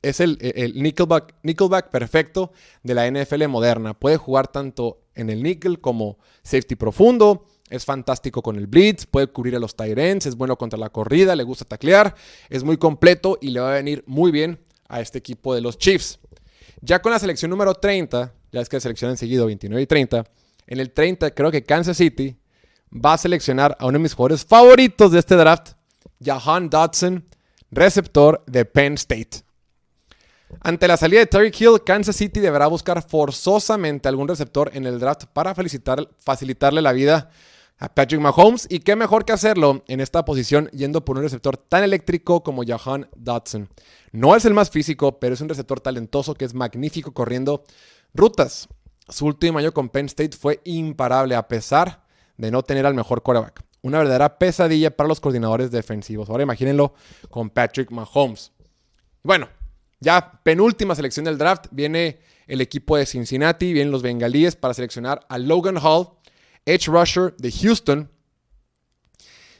es 0.02 0.20
el, 0.20 0.38
nickelback, 0.74 1.90
perfecto 1.90 2.52
de 2.82 2.94
la 2.94 3.10
NFL 3.10 3.46
moderna. 3.48 3.94
Puede 3.94 4.16
jugar 4.16 4.48
tanto 4.48 5.02
en 5.14 5.30
el 5.30 5.42
nickel 5.42 5.80
como 5.80 6.18
safety 6.42 6.74
profundo, 6.74 7.46
es 7.70 7.84
fantástico 7.84 8.42
con 8.42 8.56
el 8.56 8.66
blitz, 8.66 9.06
puede 9.06 9.28
cubrir 9.28 9.56
a 9.56 9.58
los 9.58 9.76
Tyrants, 9.76 10.26
es 10.26 10.36
bueno 10.36 10.56
contra 10.56 10.78
la 10.78 10.90
corrida, 10.90 11.34
le 11.34 11.42
gusta 11.42 11.64
taclear, 11.64 12.14
es 12.48 12.64
muy 12.64 12.76
completo 12.76 13.38
y 13.40 13.50
le 13.50 13.60
va 13.60 13.70
a 13.70 13.74
venir 13.74 14.04
muy 14.06 14.30
bien 14.30 14.60
a 14.88 15.00
este 15.00 15.18
equipo 15.18 15.54
de 15.54 15.60
los 15.60 15.78
Chiefs. 15.78 16.18
Ya 16.80 17.00
con 17.00 17.12
la 17.12 17.18
selección 17.18 17.50
número 17.50 17.74
30, 17.74 18.32
ya 18.52 18.60
es 18.60 18.68
que 18.68 18.80
seleccionan 18.80 19.16
seguido 19.16 19.46
29 19.46 19.82
y 19.82 19.86
30, 19.86 20.24
en 20.66 20.80
el 20.80 20.92
30 20.92 21.30
creo 21.32 21.50
que 21.50 21.62
Kansas 21.64 21.96
City 21.96 22.36
va 22.92 23.14
a 23.14 23.18
seleccionar 23.18 23.76
a 23.80 23.86
uno 23.86 23.98
de 23.98 24.02
mis 24.02 24.14
jugadores 24.14 24.44
favoritos 24.44 25.10
de 25.12 25.18
este 25.18 25.36
draft, 25.36 25.72
Jahan 26.22 26.70
Dodson, 26.70 27.24
receptor 27.70 28.42
de 28.46 28.64
Penn 28.64 28.94
State. 28.94 29.42
Ante 30.60 30.88
la 30.88 30.96
salida 30.96 31.20
de 31.20 31.26
Terry 31.26 31.52
Hill, 31.56 31.82
Kansas 31.84 32.16
City 32.16 32.40
deberá 32.40 32.66
buscar 32.68 33.06
forzosamente 33.06 34.08
algún 34.08 34.28
receptor 34.28 34.70
en 34.74 34.86
el 34.86 35.00
draft 35.00 35.24
para 35.32 35.54
facilitarle 35.54 36.82
la 36.82 36.92
vida 36.92 37.30
a 37.78 37.94
Patrick 37.94 38.20
Mahomes. 38.20 38.66
Y 38.70 38.80
qué 38.80 38.96
mejor 38.96 39.24
que 39.24 39.32
hacerlo 39.32 39.82
en 39.88 40.00
esta 40.00 40.24
posición 40.24 40.68
yendo 40.70 41.04
por 41.04 41.16
un 41.16 41.24
receptor 41.24 41.56
tan 41.56 41.82
eléctrico 41.82 42.42
como 42.42 42.62
Jahan 42.64 43.08
Dodson. 43.16 43.68
No 44.12 44.36
es 44.36 44.44
el 44.44 44.54
más 44.54 44.70
físico, 44.70 45.18
pero 45.18 45.34
es 45.34 45.40
un 45.40 45.48
receptor 45.48 45.80
talentoso 45.80 46.34
que 46.34 46.44
es 46.44 46.54
magnífico 46.54 47.12
corriendo 47.12 47.64
rutas. 48.14 48.68
Su 49.08 49.26
último 49.26 49.58
año 49.58 49.72
con 49.72 49.88
Penn 49.88 50.06
State 50.06 50.36
fue 50.36 50.60
imparable 50.64 51.34
a 51.34 51.48
pesar 51.48 52.04
de 52.36 52.50
no 52.50 52.62
tener 52.62 52.86
al 52.86 52.94
mejor 52.94 53.22
quarterback. 53.22 53.65
Una 53.82 53.98
verdadera 53.98 54.38
pesadilla 54.38 54.96
para 54.96 55.08
los 55.08 55.20
coordinadores 55.20 55.70
defensivos. 55.70 56.28
Ahora 56.28 56.42
imagínenlo 56.42 56.94
con 57.30 57.50
Patrick 57.50 57.90
Mahomes. 57.90 58.52
Bueno, 59.22 59.48
ya 60.00 60.40
penúltima 60.42 60.94
selección 60.94 61.24
del 61.24 61.38
draft 61.38 61.66
viene 61.70 62.18
el 62.46 62.60
equipo 62.60 62.96
de 62.96 63.06
Cincinnati, 63.06 63.72
vienen 63.72 63.90
los 63.90 64.02
bengalíes 64.02 64.56
para 64.56 64.74
seleccionar 64.74 65.20
a 65.28 65.38
Logan 65.38 65.78
Hall, 65.78 66.08
edge 66.64 66.86
rusher 66.86 67.34
de 67.36 67.50
Houston. 67.50 68.10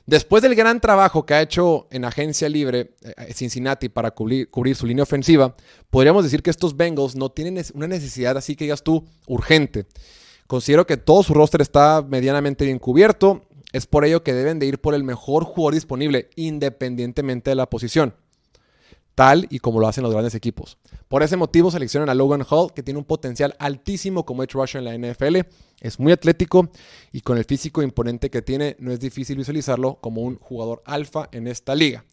Después 0.07 0.41
del 0.41 0.55
gran 0.55 0.81
trabajo 0.81 1.27
que 1.27 1.35
ha 1.35 1.43
hecho 1.43 1.89
en 1.91 2.05
agencia 2.05 2.49
libre 2.49 2.95
eh, 3.03 3.33
Cincinnati 3.35 3.89
para 3.89 4.13
cubrir, 4.13 4.49
su 4.77 4.87
línea 4.87 5.03
ofensiva, 5.03 5.57
podríamos 5.91 6.23
decir 6.23 6.45
que 6.45 6.51
estos 6.51 6.77
Bengals 6.77 7.17
no 7.17 7.31
tienen 7.31 7.65
una 7.75 7.89
necesidad 7.89 8.37
así 8.37 8.55
que 8.55 8.67
digas 8.67 8.85
tú 8.85 9.05
urgente. 9.27 9.87
Considero 10.47 10.87
que 10.87 10.97
todo 10.97 11.25
su 11.25 11.35
roster 11.35 11.61
está 11.61 12.05
medianamente 12.09 12.65
bien 12.65 12.79
cubierto. 12.79 13.43
Es 13.77 13.87
por 13.87 14.07
ello 14.07 14.23
que 14.23 14.33
deben 14.33 14.59
de 14.59 14.65
ir 14.65 14.81
por 14.81 14.95
el 14.95 15.05
mejor 15.05 15.45
jugador 15.45 15.75
disponible, 15.75 16.31
independientemente 16.35 17.51
de 17.51 17.57
la 17.57 17.69
posición 17.69 18.15
tal 19.15 19.47
y 19.49 19.61
como 19.61 19.81
lo 19.81 19.89
hacen 19.89 20.05
los 20.05 20.13
grandes 20.13 20.35
equipos. 20.35 20.77
Por 21.09 21.23
ese 21.23 21.37
motivo 21.37 21.71
seleccionan 21.71 22.11
a 22.11 22.15
Logan 22.15 22.45
Hall, 22.49 22.73
que 22.75 22.83
tiene 22.83 22.99
un 22.99 23.05
potencial 23.05 23.57
altísimo 23.59 24.27
como 24.27 24.43
edge 24.43 24.53
rusher 24.53 24.83
en 24.83 25.03
la 25.03 25.13
NFL. 25.13 25.39
Es 25.81 25.99
muy 25.99 26.13
atlético 26.13 26.71
y 27.13 27.23
con 27.23 27.39
el 27.39 27.45
físico 27.45 27.83
imponente 27.83 28.31
que 28.31 28.43
tiene, 28.43 28.77
no 28.79 28.93
es 28.93 29.01
difícil 29.01 29.39
visualizarlo 29.39 29.99
como 30.03 30.21
un 30.21 30.37
jugador 30.37 30.83
alfa 30.85 31.31
en 31.33 31.47
esta 31.47 31.75
liga. 31.75 32.05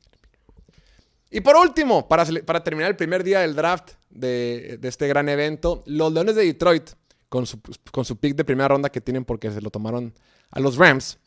Y 1.30 1.42
por 1.42 1.58
último, 1.58 2.08
para, 2.08 2.26
para 2.46 2.64
terminar 2.64 2.90
el 2.90 2.96
primer 2.96 3.24
día 3.24 3.42
del 3.42 3.54
draft 3.54 3.92
de, 4.10 4.80
este 4.82 5.08
gran 5.08 5.28
evento, 5.28 5.84
los 5.86 6.14
Leones 6.14 6.36
de 6.36 6.46
Detroit, 6.46 6.92
con 7.28 7.46
su, 7.46 7.60
con 7.92 8.06
su 8.06 8.18
pick 8.18 8.36
de 8.36 8.46
primera 8.46 8.70
ronda 8.70 8.90
que 8.90 9.02
tienen 9.02 9.26
porque 9.26 9.52
se 9.52 9.60
lo 9.60 9.72
tomaron 9.72 10.14
a 10.52 10.60
los 10.62 10.78
Rams, 10.78 11.18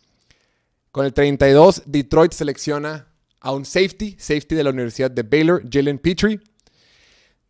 con 0.97 1.05
el 1.05 1.13
32, 1.13 1.83
Detroit 1.85 2.33
selecciona 2.33 3.07
a 3.41 3.53
un 3.53 3.67
safety, 3.67 4.17
safety 4.19 4.55
de 4.55 4.65
la 4.65 4.71
Universidad 4.71 5.11
de 5.11 5.25
Baylor, 5.25 5.63
Jalen 5.71 5.99
Petrie. 5.99 6.41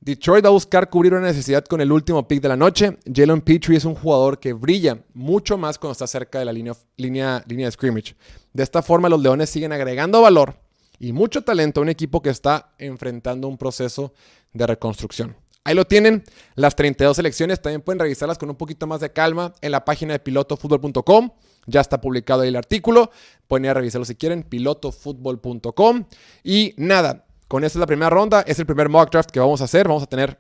Detroit 0.01 0.45
va 0.45 0.49
a 0.49 0.53
buscar 0.53 0.91
cubrir 0.91 1.15
una 1.15 1.29
necesidad 1.29 1.65
con 1.65 1.81
el 1.81 1.93
último 1.93 2.27
pick 2.27 2.43
de 2.43 2.49
la 2.49 2.57
noche. 2.57 2.99
Jalen 3.07 3.41
Petrie 3.43 3.79
es 3.79 3.85
un 3.85 3.95
jugador 3.95 4.41
que 4.41 4.53
brilla 4.53 4.99
mucho 5.15 5.57
más 5.57 5.79
cuando 5.79 5.93
está 5.93 6.09
cerca 6.09 6.41
de 6.41 6.45
la 6.45 6.53
línea, 6.53 6.73
línea, 6.97 7.45
línea 7.47 7.67
de 7.67 7.71
scrimmage. 7.71 8.17
De 8.53 8.65
esta 8.65 8.83
forma, 8.83 9.09
los 9.09 9.23
Leones 9.23 9.49
siguen 9.49 9.71
agregando 9.71 10.23
valor 10.23 10.59
y 10.99 11.13
mucho 11.13 11.43
talento 11.43 11.79
a 11.79 11.83
un 11.85 11.89
equipo 11.89 12.21
que 12.21 12.31
está 12.31 12.75
enfrentando 12.79 13.47
un 13.47 13.59
proceso 13.59 14.13
de 14.55 14.67
reconstrucción. 14.67 15.37
Ahí 15.67 15.75
lo 15.75 15.85
tienen, 15.85 16.23
las 16.55 16.77
32 16.77 17.17
selecciones. 17.17 17.61
También 17.61 17.83
pueden 17.83 17.99
revisarlas 17.99 18.39
con 18.39 18.49
un 18.49 18.55
poquito 18.55 18.87
más 18.87 19.01
de 19.01 19.11
calma 19.11 19.53
en 19.61 19.73
la 19.73 19.85
página 19.85 20.13
de 20.13 20.21
pilotofutbol.com. 20.21 21.31
Ya 21.67 21.81
está 21.81 22.01
publicado 22.01 22.43
ahí 22.43 22.51
el 22.51 22.57
artículo. 22.57 23.11
Pueden 23.49 23.65
ir 23.65 23.73
a 23.73 23.75
revisarlo 23.75 24.05
si 24.05 24.15
quieren, 24.15 24.45
pilotofutbol.com. 24.45 26.05
Y 26.45 26.73
nada, 26.77 27.27
con 27.49 27.65
esta 27.65 27.79
es 27.79 27.81
la 27.81 27.87
primera 27.89 28.11
ronda. 28.11 28.43
Es 28.47 28.61
el 28.61 28.67
primer 28.67 28.89
mock 28.89 29.11
draft 29.11 29.33
que 29.33 29.41
vamos 29.41 29.61
a 29.61 29.65
hacer. 29.65 29.89
Vamos 29.89 30.05
a 30.05 30.07
tener 30.07 30.39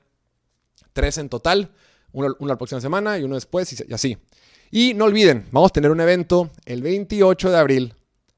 tres 0.93 1.19
en 1.19 1.29
total. 1.29 1.73
Uno, 2.13 2.37
la 2.39 2.57
próxima 2.57 2.81
semana 2.81 3.19
y 3.19 3.25
uno 3.25 3.35
después 3.35 3.85
y 3.85 3.93
así. 3.93 4.17
Y 4.71 4.95
no 4.95 5.07
olviden, 5.07 5.49
vamos 5.51 5.71
a 5.71 5.73
tener 5.73 5.91
un 5.91 6.01
evento 6.01 6.51
el 6.67 6.83
28 6.83 7.51
de 7.51 7.59
abril 7.59 7.95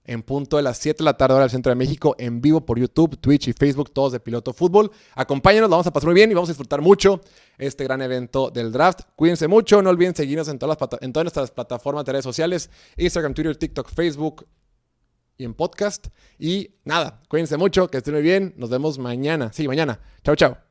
en 0.09 0.23
punto 0.23 0.57
de 0.57 0.63
las 0.63 0.79
7 0.79 0.99
de 0.99 1.05
la 1.05 1.17
tarde 1.17 1.35
hora 1.35 1.45
del 1.45 1.51
centro 1.51 1.71
de 1.71 1.77
México, 1.77 2.17
en 2.19 2.41
vivo 2.41 2.63
por 2.63 2.79
YouTube, 2.79 3.19
Twitch 3.21 3.49
y 3.49 3.53
Facebook, 3.53 3.93
todos 3.93 4.13
de 4.13 4.21
Piloto 4.21 4.55
Fútbol. 4.55 4.91
Acompáñenos, 5.15 5.69
vamos 5.69 5.87
a 5.87 5.93
pasar 5.93 6.09
muy 6.09 6.15
bien 6.15 6.31
y 6.31 6.35
vamos 6.35 6.49
a 6.49 6.53
disfrutar 6.53 6.81
mucho 6.81 7.21
este 7.59 7.85
gran 7.85 8.01
evento 8.01 8.51
del 8.51 8.73
draft. 8.73 9.03
Cuídense 9.15 9.47
mucho, 9.49 9.83
no 9.83 9.91
olviden 9.91 10.17
seguirnos 10.17 10.49
en 10.49 10.59
todas, 10.59 10.79
las, 10.81 11.03
en 11.03 11.13
todas 11.13 11.25
nuestras 11.25 11.51
plataformas 11.51 12.07
de 12.07 12.13
redes 12.13 12.25
sociales, 12.25 12.71
Instagram, 12.97 13.35
Twitter, 13.35 13.57
TikTok, 13.57 13.91
Facebook 13.91 14.47
y 15.37 15.45
en 15.45 15.53
podcast. 15.53 16.09
Y 16.39 16.71
nada, 16.85 17.21
cuídense 17.29 17.59
mucho, 17.59 17.89
que 17.89 17.99
estén 17.99 18.15
muy 18.15 18.23
bien, 18.23 18.55
nos 18.57 18.71
vemos 18.71 18.99
mañana. 18.99 19.53
Sí, 19.53 19.69
mañana. 19.69 20.01
Chao, 20.25 20.35
chao. 20.35 20.68